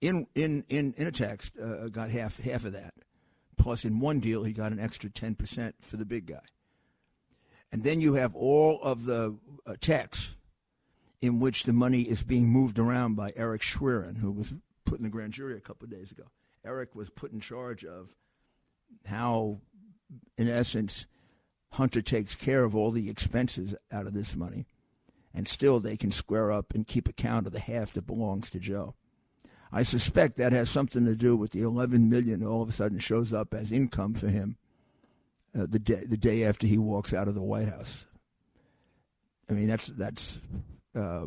in 0.00 0.26
in 0.34 0.64
in, 0.68 0.94
in 0.96 1.06
a 1.06 1.12
text, 1.12 1.52
uh, 1.58 1.88
got 1.88 2.10
half 2.10 2.38
half 2.38 2.64
of 2.64 2.72
that. 2.72 2.94
Plus, 3.56 3.84
in 3.84 4.00
one 4.00 4.20
deal, 4.20 4.44
he 4.44 4.52
got 4.52 4.72
an 4.72 4.78
extra 4.78 5.10
10% 5.10 5.72
for 5.80 5.96
the 5.96 6.04
big 6.04 6.26
guy. 6.26 6.42
And 7.72 7.82
then 7.82 8.00
you 8.00 8.14
have 8.14 8.34
all 8.34 8.80
of 8.82 9.04
the 9.04 9.36
uh, 9.66 9.74
in 11.20 11.40
which 11.40 11.64
the 11.64 11.72
money 11.72 12.02
is 12.02 12.22
being 12.22 12.48
moved 12.48 12.78
around 12.78 13.14
by 13.16 13.32
Eric 13.34 13.62
Schwerin, 13.62 14.16
who 14.16 14.30
was 14.30 14.54
put 14.84 14.98
in 14.98 15.04
the 15.04 15.10
grand 15.10 15.32
jury 15.32 15.56
a 15.56 15.60
couple 15.60 15.84
of 15.84 15.90
days 15.90 16.10
ago. 16.10 16.24
Eric 16.64 16.94
was 16.94 17.10
put 17.10 17.32
in 17.32 17.40
charge 17.40 17.84
of 17.84 18.10
how, 19.06 19.60
in 20.36 20.48
essence, 20.48 21.06
Hunter 21.72 22.02
takes 22.02 22.34
care 22.34 22.64
of 22.64 22.74
all 22.76 22.90
the 22.90 23.10
expenses 23.10 23.74
out 23.90 24.06
of 24.06 24.14
this 24.14 24.34
money, 24.34 24.66
and 25.34 25.48
still 25.48 25.80
they 25.80 25.96
can 25.96 26.12
square 26.12 26.50
up 26.50 26.74
and 26.74 26.86
keep 26.86 27.08
account 27.08 27.46
of 27.46 27.52
the 27.52 27.60
half 27.60 27.92
that 27.92 28.06
belongs 28.06 28.50
to 28.50 28.58
Joe. 28.58 28.94
I 29.72 29.82
suspect 29.82 30.36
that 30.36 30.52
has 30.52 30.70
something 30.70 31.04
to 31.04 31.14
do 31.14 31.36
with 31.36 31.50
the 31.50 31.62
11 31.62 32.08
million 32.08 32.44
all 32.44 32.62
of 32.62 32.68
a 32.68 32.72
sudden 32.72 32.98
shows 32.98 33.32
up 33.32 33.52
as 33.52 33.72
income 33.72 34.14
for 34.14 34.28
him 34.28 34.56
uh, 35.58 35.66
the 35.68 35.78
day 35.78 36.04
the 36.04 36.16
day 36.16 36.44
after 36.44 36.66
he 36.66 36.78
walks 36.78 37.12
out 37.14 37.28
of 37.28 37.34
the 37.34 37.42
White 37.42 37.68
House. 37.68 38.06
I 39.48 39.52
mean, 39.52 39.68
that's 39.68 39.86
that's. 39.86 40.40
Uh, 40.94 41.26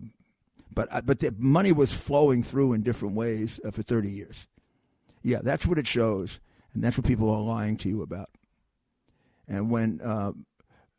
but 0.74 1.06
but 1.06 1.20
the 1.20 1.34
money 1.38 1.72
was 1.72 1.94
flowing 1.94 2.44
through 2.44 2.74
in 2.74 2.84
different 2.84 3.16
ways 3.16 3.60
uh, 3.66 3.72
for 3.72 3.82
30 3.82 4.10
years. 4.10 4.48
Yeah, 5.24 5.40
that's 5.42 5.66
what 5.66 5.78
it 5.78 5.88
shows, 5.88 6.40
and 6.74 6.84
that's 6.84 6.98
what 6.98 7.08
people 7.08 7.30
are 7.30 7.42
lying 7.42 7.76
to 7.78 7.90
you 7.90 8.02
about. 8.02 8.30
And 9.48 9.70
when 9.72 10.00
uh, 10.02 10.34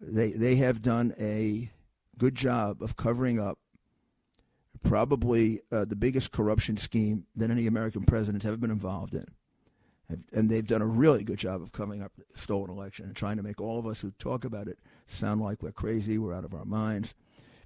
they 0.00 0.33
they 0.33 0.57
have 0.57 0.83
done 0.83 1.14
a 1.18 1.70
good 2.18 2.35
job 2.35 2.83
of 2.83 2.96
covering 2.96 3.38
up 3.38 3.59
probably 4.82 5.60
uh, 5.70 5.84
the 5.84 5.96
biggest 5.96 6.32
corruption 6.32 6.76
scheme 6.76 7.26
that 7.36 7.50
any 7.50 7.66
American 7.66 8.04
president's 8.04 8.46
ever 8.46 8.56
been 8.56 8.70
involved 8.70 9.14
in. 9.14 9.26
And 10.32 10.50
they've 10.50 10.66
done 10.66 10.82
a 10.82 10.86
really 10.86 11.22
good 11.22 11.38
job 11.38 11.62
of 11.62 11.70
covering 11.70 12.02
up 12.02 12.10
the 12.16 12.24
stolen 12.36 12.68
election 12.68 13.06
and 13.06 13.14
trying 13.14 13.36
to 13.36 13.44
make 13.44 13.60
all 13.60 13.78
of 13.78 13.86
us 13.86 14.00
who 14.00 14.10
talk 14.18 14.44
about 14.44 14.66
it 14.66 14.80
sound 15.06 15.40
like 15.40 15.62
we're 15.62 15.70
crazy, 15.70 16.18
we're 16.18 16.34
out 16.34 16.44
of 16.44 16.52
our 16.52 16.64
minds. 16.64 17.14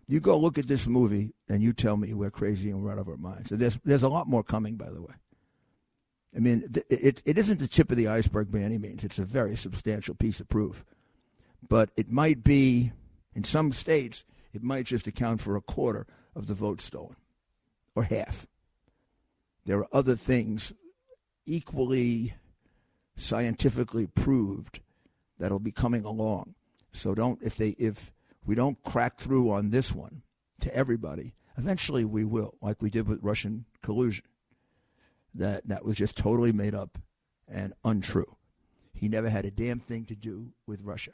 You 0.07 0.21
go 0.21 0.39
look 0.39 0.59
at 0.59 0.69
this 0.69 0.87
movie 0.87 1.33
and 1.49 1.63
you 1.63 1.73
tell 1.73 1.97
me 1.97 2.13
we're 2.13 2.31
crazy 2.31 2.69
and 2.69 2.83
we're 2.83 2.93
out 2.93 2.99
of 2.99 3.09
our 3.09 3.17
minds. 3.17 3.49
There's, 3.49 3.79
there's 3.85 4.03
a 4.03 4.11
lot 4.11 4.29
more 4.29 4.43
coming, 4.43 4.77
by 4.77 4.91
the 4.91 5.01
way. 5.01 5.15
I 6.37 6.41
mean, 6.41 6.69
it, 6.91 7.23
it 7.25 7.39
isn't 7.39 7.61
the 7.61 7.69
tip 7.69 7.91
of 7.91 7.97
the 7.97 8.09
iceberg 8.09 8.53
by 8.53 8.59
any 8.59 8.77
means. 8.77 9.05
It's 9.05 9.19
a 9.19 9.25
very 9.25 9.57
substantial 9.57 10.15
piece 10.15 10.41
of 10.41 10.49
proof. 10.49 10.85
But 11.67 11.93
it 11.97 12.11
might 12.11 12.45
be, 12.45 12.93
in 13.35 13.45
some 13.45 13.73
states, 13.73 14.25
it 14.53 14.63
might 14.63 14.85
just 14.85 15.07
account 15.07 15.41
for 15.41 15.57
a 15.57 15.63
quarter 15.63 16.07
of 16.35 16.47
the 16.47 16.55
vote 16.55 16.81
stolen, 16.81 17.17
or 17.95 18.05
half. 18.05 18.47
There 19.65 19.79
are 19.79 19.89
other 19.93 20.17
things 20.17 20.73
equally 21.47 22.35
scientifically 23.17 24.07
proved 24.07 24.81
that'll 25.39 25.59
be 25.59 25.73
coming 25.73 26.05
along. 26.05 26.55
So 26.93 27.15
don't 27.15 27.43
if 27.43 27.57
they 27.57 27.71
if 27.71 28.13
we 28.45 28.55
don't 28.55 28.83
crack 28.83 29.19
through 29.19 29.51
on 29.51 29.71
this 29.71 29.93
one 29.93 30.23
to 30.61 30.75
everybody, 30.75 31.35
eventually 31.57 32.05
we 32.05 32.25
will, 32.25 32.55
like 32.61 32.83
we 32.83 32.91
did 32.91 33.09
with 33.09 33.23
Russian 33.23 33.65
collusion. 33.83 34.25
That 35.35 35.67
that 35.69 35.85
was 35.85 35.97
just 35.97 36.17
totally 36.17 36.53
made 36.53 36.75
up 36.75 36.99
and 37.49 37.75
untrue. 37.85 38.37
He 38.93 39.09
never 39.09 39.29
had 39.29 39.45
a 39.45 39.51
damn 39.51 39.81
thing 39.81 40.05
to 40.07 40.15
do 40.15 40.53
with 40.67 40.83
Russia. 40.83 41.13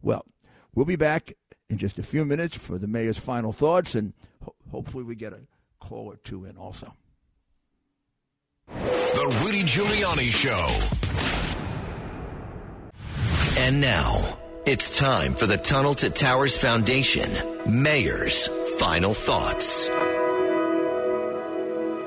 Well, 0.00 0.24
we'll 0.74 0.86
be 0.86 0.96
back 0.96 1.32
in 1.68 1.78
just 1.78 1.98
a 1.98 2.02
few 2.02 2.24
minutes 2.24 2.56
for 2.56 2.78
the 2.78 2.86
mayor's 2.86 3.18
final 3.18 3.52
thoughts, 3.52 3.94
and 3.94 4.12
ho- 4.44 4.54
hopefully 4.70 5.04
we 5.04 5.14
get 5.14 5.32
a 5.32 5.40
call 5.80 6.06
or 6.06 6.16
two 6.16 6.44
in 6.44 6.56
also. 6.56 6.92
The 8.68 9.40
Rudy 9.44 9.62
Giuliani 9.62 10.30
Show. 10.30 10.92
And 13.58 13.80
now, 13.80 14.38
it's 14.66 14.98
time 14.98 15.32
for 15.32 15.46
the 15.46 15.56
Tunnel 15.56 15.94
to 15.94 16.10
Towers 16.10 16.56
Foundation 16.56 17.36
Mayor's 17.66 18.48
Final 18.78 19.14
Thoughts. 19.14 19.88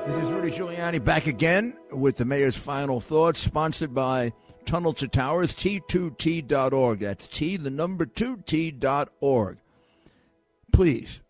This 0.06 0.24
is 0.24 0.30
Rudy 0.30 0.50
Giuliani 0.50 1.04
back 1.04 1.26
again 1.26 1.76
with 1.90 2.16
the 2.16 2.24
Mayor's 2.24 2.56
Final 2.56 3.00
Thoughts, 3.00 3.40
sponsored 3.40 3.92
by 3.94 4.32
Tunnel 4.64 4.92
to 4.94 5.08
Towers, 5.08 5.54
T2T.org. 5.54 7.00
That's 7.00 7.26
T, 7.26 7.56
the 7.56 7.70
number 7.70 8.06
2T.org. 8.06 9.58
Please 10.72 11.22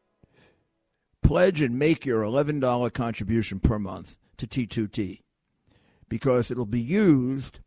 pledge 1.22 1.62
and 1.62 1.78
make 1.78 2.04
your 2.04 2.22
$11 2.22 2.92
contribution 2.92 3.60
per 3.60 3.78
month 3.78 4.16
to 4.36 4.46
T2T 4.46 5.20
because 6.08 6.50
it'll 6.50 6.66
be 6.66 6.80
used 6.80 7.60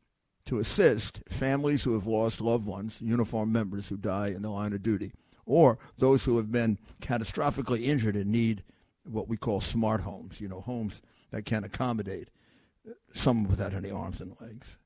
to 0.45 0.60
assist 0.60 1.21
families 1.30 1.84
who 1.84 1.93
have 1.93 2.06
lost 2.06 2.41
loved 2.41 2.65
ones, 2.65 3.02
uniformed 3.02 3.54
members 3.54 3.88
who 3.88 3.97
die 3.97 4.28
in 4.28 4.41
the 4.41 4.49
line 4.49 4.73
of 4.73 4.84
duty, 4.84 5.13
or 5.45 5.80
those 5.97 6.26
who 6.26 6.38
have 6.38 6.52
been 6.52 6.78
catastrophically 7.02 7.84
injured 7.84 8.15
and 8.15 8.32
need 8.32 8.63
what 9.06 9.28
we 9.28 9.38
call 9.38 9.62
smart 9.62 10.02
homes, 10.02 10.41
you 10.41 10.47
know, 10.47 10.62
homes 10.62 11.02
that 11.32 11.45
can 11.45 11.63
accommodate 11.63 12.30
someone 13.13 13.49
without 13.49 13.73
any 13.73 13.89
arms 13.89 14.21
and 14.21 14.36
legs. 14.41 14.78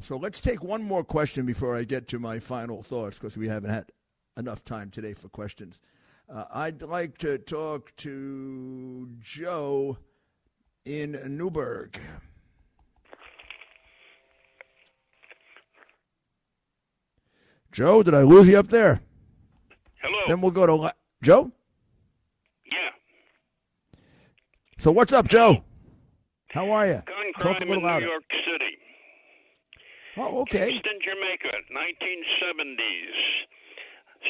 So 0.00 0.16
let's 0.16 0.40
take 0.40 0.62
one 0.62 0.82
more 0.82 1.02
question 1.02 1.44
before 1.44 1.74
I 1.76 1.84
get 1.84 2.06
to 2.08 2.18
my 2.18 2.38
final 2.38 2.82
thoughts 2.82 3.18
because 3.18 3.36
we 3.36 3.48
haven't 3.48 3.70
had 3.70 3.90
enough 4.36 4.64
time 4.64 4.90
today 4.90 5.12
for 5.14 5.28
questions. 5.28 5.80
Uh, 6.32 6.44
I'd 6.52 6.82
like 6.82 7.18
to 7.18 7.38
talk 7.38 7.94
to 7.96 9.08
Joe 9.20 9.98
in 10.84 11.18
Newburgh. 11.36 11.98
Joe, 17.72 18.02
did 18.02 18.14
I 18.14 18.22
lose 18.22 18.48
you 18.48 18.58
up 18.58 18.68
there? 18.68 19.00
Hello. 20.02 20.18
Then 20.28 20.40
we'll 20.40 20.50
go 20.50 20.66
to 20.66 20.74
La- 20.74 20.92
Joe. 21.22 21.50
yeah. 22.66 23.98
So 24.78 24.90
what's 24.90 25.12
up, 25.12 25.28
Joe? 25.28 25.62
How 26.50 26.70
are 26.70 26.86
you? 26.86 27.02
Gun 27.06 27.32
Talk 27.40 27.56
a 27.60 27.64
little 27.64 27.76
in 27.76 27.82
louder. 27.82 28.06
New 28.06 28.10
York. 28.12 28.22
Oh, 30.18 30.42
okay. 30.42 30.70
Kingston, 30.70 30.98
Jamaica, 31.02 31.54
1970s. 31.70 33.18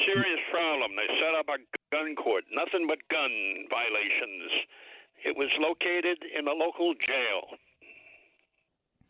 Serious 0.05 0.39
problem. 0.51 0.91
They 0.95 1.07
set 1.19 1.33
up 1.33 1.47
a 1.49 1.57
gun 1.91 2.15
court. 2.15 2.43
Nothing 2.53 2.85
but 2.87 2.99
gun 3.09 3.31
violations. 3.69 4.51
It 5.25 5.35
was 5.35 5.49
located 5.59 6.19
in 6.37 6.47
a 6.47 6.53
local 6.53 6.93
jail. 6.93 7.57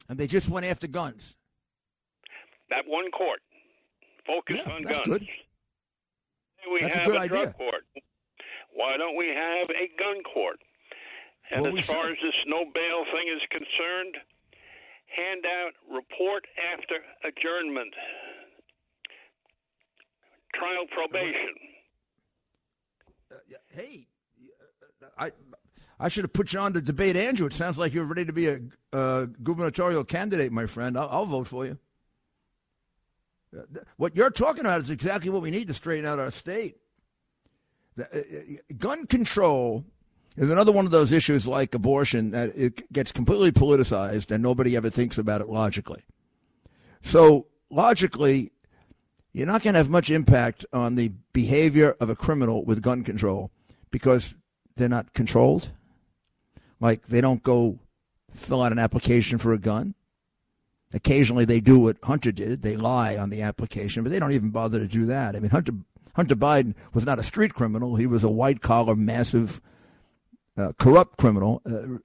And 0.08 0.18
they 0.18 0.26
just 0.26 0.50
went 0.50 0.66
after 0.66 0.88
guns. 0.88 1.36
That 2.70 2.86
one 2.88 3.12
court 3.12 3.42
focused 4.26 4.62
Yeah, 4.66 4.74
on 4.74 4.84
that's 4.84 5.00
guns. 5.00 5.08
good. 5.20 5.28
We 6.72 6.82
That's 6.82 6.96
a 6.96 6.98
have 7.00 7.08
good 7.08 7.16
a, 7.16 7.20
idea. 7.20 7.30
drug 7.44 7.58
court. 7.58 7.84
Why 8.74 8.98
don't 8.98 9.16
we 9.18 9.28
have 9.28 9.70
a 9.70 9.88
gun 9.98 10.24
court? 10.24 10.60
And 11.52 11.64
Well, 11.64 11.78
as 11.78 11.86
far 11.88 12.04
should. 12.04 12.12
as 12.12 12.18
this 12.22 12.36
no 12.48 12.66
bail 12.74 13.06
thing 13.12 13.28
is 13.28 13.42
concerned, 13.50 14.16
hand 15.16 15.46
out 15.46 15.74
report 15.94 16.46
after 16.74 16.96
adjournment. 17.24 17.94
Trial 20.56 20.86
probation. 20.92 21.56
Hey, 23.68 24.08
I 25.18 25.32
I 26.00 26.08
should 26.08 26.24
have 26.24 26.34
put 26.34 26.54
you 26.54 26.60
on 26.60 26.74
to 26.74 26.82
debate 26.82 27.16
Andrew. 27.16 27.46
It 27.46 27.54
sounds 27.54 27.78
like 27.78 27.94
you're 27.94 28.06
ready 28.06 28.26
to 28.26 28.34
be 28.34 28.48
a 28.48 28.60
uh, 28.94 29.26
gubernatorial 29.44 30.04
candidate, 30.04 30.52
my 30.52 30.66
friend. 30.66 30.98
I'll, 30.98 31.10
I'll 31.10 31.26
vote 31.26 31.48
for 31.48 31.66
you. 31.66 31.78
Uh, 33.56 33.64
What 33.98 34.16
you're 34.16 34.30
talking 34.32 34.62
about 34.62 34.80
is 34.82 34.90
exactly 34.90 35.30
what 35.30 35.42
we 35.42 35.52
need 35.52 35.68
to 35.68 35.74
straighten 35.74 36.06
out 36.06 36.20
our 36.20 36.32
state. 36.32 36.78
The, 37.96 38.06
uh, 38.06 38.18
uh, 38.18 38.74
gun 38.78 39.06
control 39.08 39.86
is 40.40 40.50
another 40.50 40.72
one 40.72 40.86
of 40.86 40.92
those 40.92 41.12
issues 41.12 41.46
like 41.46 41.76
abortion 41.76 42.32
that 42.32 42.54
it 42.56 42.92
gets 42.94 43.12
completely 43.12 43.52
politicized 43.52 44.32
and 44.32 44.42
nobody 44.42 44.76
ever 44.78 44.90
thinks 44.90 45.18
about 45.18 45.42
it 45.42 45.50
logically. 45.50 46.02
So 47.02 47.48
logically, 47.70 48.54
you're 49.34 49.48
not 49.48 49.64
going 49.64 49.74
to 49.74 49.80
have 49.80 49.90
much 49.90 50.10
impact 50.10 50.66
on 50.72 50.96
the 50.96 51.12
behavior 51.34 51.96
of 52.00 52.10
a 52.10 52.16
criminal 52.16 52.64
with 52.64 52.82
gun 52.82 53.04
control 53.04 53.52
because 53.92 54.34
they're 54.78 54.88
not 54.88 55.14
controlled. 55.14 55.72
Like 56.80 57.08
they 57.08 57.20
don't 57.20 57.44
go 57.44 57.80
fill 58.34 58.62
out 58.62 58.72
an 58.72 58.80
application 58.80 59.40
for 59.40 59.52
a 59.52 59.60
gun. 59.60 59.94
Occasionally 60.94 61.44
they 61.44 61.60
do 61.60 61.80
what 61.80 61.98
Hunter 62.02 62.32
did. 62.32 62.62
They 62.62 62.78
lie 62.78 63.18
on 63.18 63.30
the 63.30 63.42
application, 63.42 64.04
but 64.04 64.12
they 64.12 64.20
don't 64.20 64.32
even 64.32 64.52
bother 64.52 64.80
to 64.80 64.88
do 64.88 65.06
that. 65.08 65.36
I 65.36 65.40
mean, 65.40 65.52
Hunter 65.52 65.74
Hunter 66.16 66.36
Biden 66.36 66.76
was 66.94 67.06
not 67.06 67.20
a 67.20 67.24
street 67.24 67.54
criminal. 67.54 67.98
He 67.98 68.08
was 68.08 68.24
a 68.24 68.30
white 68.30 68.62
collar, 68.62 68.96
massive, 68.96 69.62
uh, 70.58 70.74
corrupt 70.78 71.18
criminal. 71.18 71.62
Uh, 71.66 72.00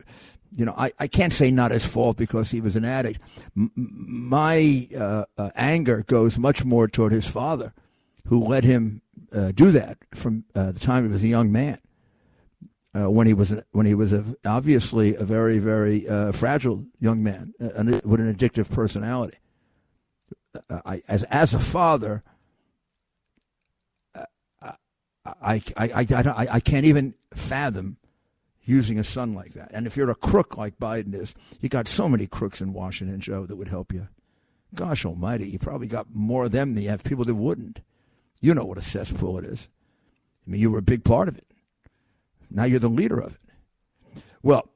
you 0.56 0.64
know, 0.64 0.74
I, 0.76 0.92
I 0.98 1.06
can't 1.08 1.32
say 1.32 1.50
not 1.50 1.72
his 1.72 1.84
fault 1.84 2.16
because 2.16 2.50
he 2.50 2.60
was 2.60 2.76
an 2.76 2.84
addict. 2.84 3.18
M- 3.56 3.72
my 3.74 4.88
uh, 4.96 5.24
uh, 5.36 5.50
anger 5.56 6.04
goes 6.06 6.38
much 6.38 6.64
more 6.64 6.86
toward 6.86 7.12
his 7.12 7.26
father, 7.26 7.72
who 8.28 8.38
let 8.38 8.62
him 8.64 9.02
uh, 9.34 9.50
do 9.52 9.72
that 9.72 9.98
from 10.14 10.44
the 10.52 10.72
time 10.74 11.04
he 11.04 11.10
was 11.10 11.24
a 11.24 11.28
young 11.28 11.50
man. 11.50 11.78
When 12.92 13.26
he 13.26 13.34
was 13.34 13.52
when 13.72 13.86
he 13.86 13.94
was 13.94 14.12
a, 14.12 14.24
obviously 14.44 15.16
a 15.16 15.24
very 15.24 15.58
very 15.58 16.06
fragile 16.30 16.84
young 17.00 17.24
man 17.24 17.52
an- 17.58 18.00
with 18.04 18.20
an 18.20 18.32
addictive 18.32 18.70
personality. 18.70 19.38
I, 20.70 21.02
as 21.08 21.24
as 21.24 21.54
a 21.54 21.58
father, 21.58 22.22
I, 24.14 24.74
I, 25.24 25.60
I, 25.76 26.06
I, 26.08 26.46
I 26.52 26.60
can't 26.60 26.86
even 26.86 27.14
fathom 27.32 27.96
using 28.64 28.98
a 28.98 29.04
son 29.04 29.34
like 29.34 29.52
that. 29.54 29.70
And 29.72 29.86
if 29.86 29.96
you're 29.96 30.10
a 30.10 30.14
crook 30.14 30.56
like 30.56 30.78
Biden 30.78 31.14
is, 31.14 31.34
you 31.60 31.68
got 31.68 31.88
so 31.88 32.08
many 32.08 32.26
crooks 32.26 32.60
in 32.60 32.72
Washington, 32.72 33.20
Joe, 33.20 33.46
that 33.46 33.56
would 33.56 33.68
help 33.68 33.92
you. 33.92 34.08
Gosh 34.74 35.04
almighty, 35.04 35.48
you 35.48 35.58
probably 35.58 35.86
got 35.86 36.14
more 36.14 36.46
of 36.46 36.50
them 36.50 36.74
than 36.74 36.82
you 36.82 36.90
have 36.90 37.04
people 37.04 37.24
that 37.24 37.34
wouldn't. 37.34 37.80
You 38.40 38.54
know 38.54 38.64
what 38.64 38.78
a 38.78 38.82
cesspool 38.82 39.38
it 39.38 39.44
is. 39.44 39.68
I 40.46 40.50
mean, 40.50 40.60
you 40.60 40.70
were 40.70 40.78
a 40.78 40.82
big 40.82 41.04
part 41.04 41.28
of 41.28 41.38
it. 41.38 41.46
Now 42.50 42.64
you're 42.64 42.80
the 42.80 42.88
leader 42.88 43.18
of 43.18 43.34
it. 43.34 44.22
Well, 44.42 44.68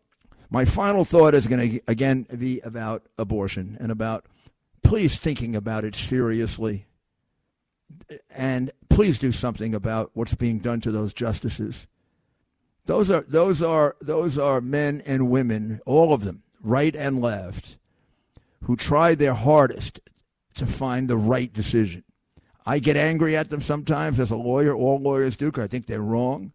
my 0.50 0.64
final 0.64 1.04
thought 1.04 1.34
is 1.34 1.46
going 1.46 1.72
to, 1.72 1.80
again, 1.86 2.26
be 2.36 2.60
about 2.60 3.06
abortion 3.18 3.76
and 3.80 3.92
about 3.92 4.26
please 4.82 5.18
thinking 5.18 5.54
about 5.54 5.84
it 5.84 5.94
seriously. 5.94 6.86
And 8.30 8.70
please 8.88 9.18
do 9.18 9.32
something 9.32 9.74
about 9.74 10.10
what's 10.14 10.34
being 10.34 10.60
done 10.60 10.80
to 10.82 10.90
those 10.90 11.12
justices 11.12 11.86
Those 12.88 13.10
are 13.10 13.20
those 13.28 13.62
are 13.62 13.96
those 14.00 14.38
are 14.38 14.62
men 14.62 15.02
and 15.04 15.30
women, 15.30 15.82
all 15.84 16.14
of 16.14 16.24
them, 16.24 16.42
right 16.62 16.96
and 16.96 17.20
left, 17.20 17.76
who 18.64 18.76
tried 18.76 19.18
their 19.18 19.34
hardest 19.34 20.00
to 20.54 20.64
find 20.64 21.06
the 21.06 21.18
right 21.18 21.52
decision. 21.52 22.02
I 22.64 22.78
get 22.78 22.96
angry 22.96 23.36
at 23.36 23.50
them 23.50 23.60
sometimes 23.60 24.18
as 24.18 24.30
a 24.30 24.36
lawyer. 24.36 24.74
All 24.74 24.98
lawyers 24.98 25.36
do 25.36 25.50
because 25.50 25.64
I 25.64 25.66
think 25.66 25.84
they're 25.84 26.00
wrong. 26.00 26.52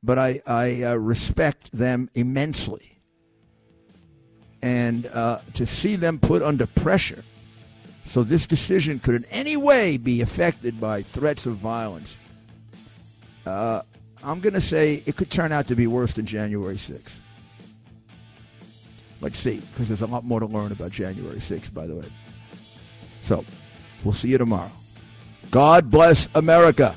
But 0.00 0.16
I, 0.16 0.42
I 0.46 0.84
uh, 0.84 0.94
respect 0.94 1.72
them 1.72 2.08
immensely. 2.14 3.00
And 4.62 5.06
uh, 5.06 5.40
to 5.54 5.66
see 5.66 5.96
them 5.96 6.20
put 6.20 6.42
under 6.42 6.66
pressure 6.66 7.24
so 8.04 8.22
this 8.22 8.46
decision 8.46 9.00
could 9.00 9.16
in 9.16 9.24
any 9.24 9.56
way 9.56 9.96
be 9.96 10.20
affected 10.20 10.80
by 10.80 11.02
threats 11.02 11.46
of 11.46 11.56
violence, 11.56 12.16
uh, 13.44 13.82
I'm 14.24 14.40
going 14.40 14.54
to 14.54 14.60
say 14.60 15.02
it 15.06 15.16
could 15.16 15.30
turn 15.30 15.52
out 15.52 15.68
to 15.68 15.74
be 15.74 15.86
worse 15.86 16.12
than 16.12 16.26
January 16.26 16.76
6th. 16.76 17.16
Let's 19.20 19.38
see, 19.38 19.56
because 19.56 19.88
there's 19.88 20.02
a 20.02 20.06
lot 20.06 20.24
more 20.24 20.40
to 20.40 20.46
learn 20.46 20.72
about 20.72 20.90
January 20.90 21.38
6th, 21.38 21.72
by 21.72 21.86
the 21.86 21.94
way. 21.94 22.12
So, 23.22 23.44
we'll 24.02 24.14
see 24.14 24.28
you 24.28 24.38
tomorrow. 24.38 24.70
God 25.50 25.90
bless 25.90 26.28
America. 26.34 26.96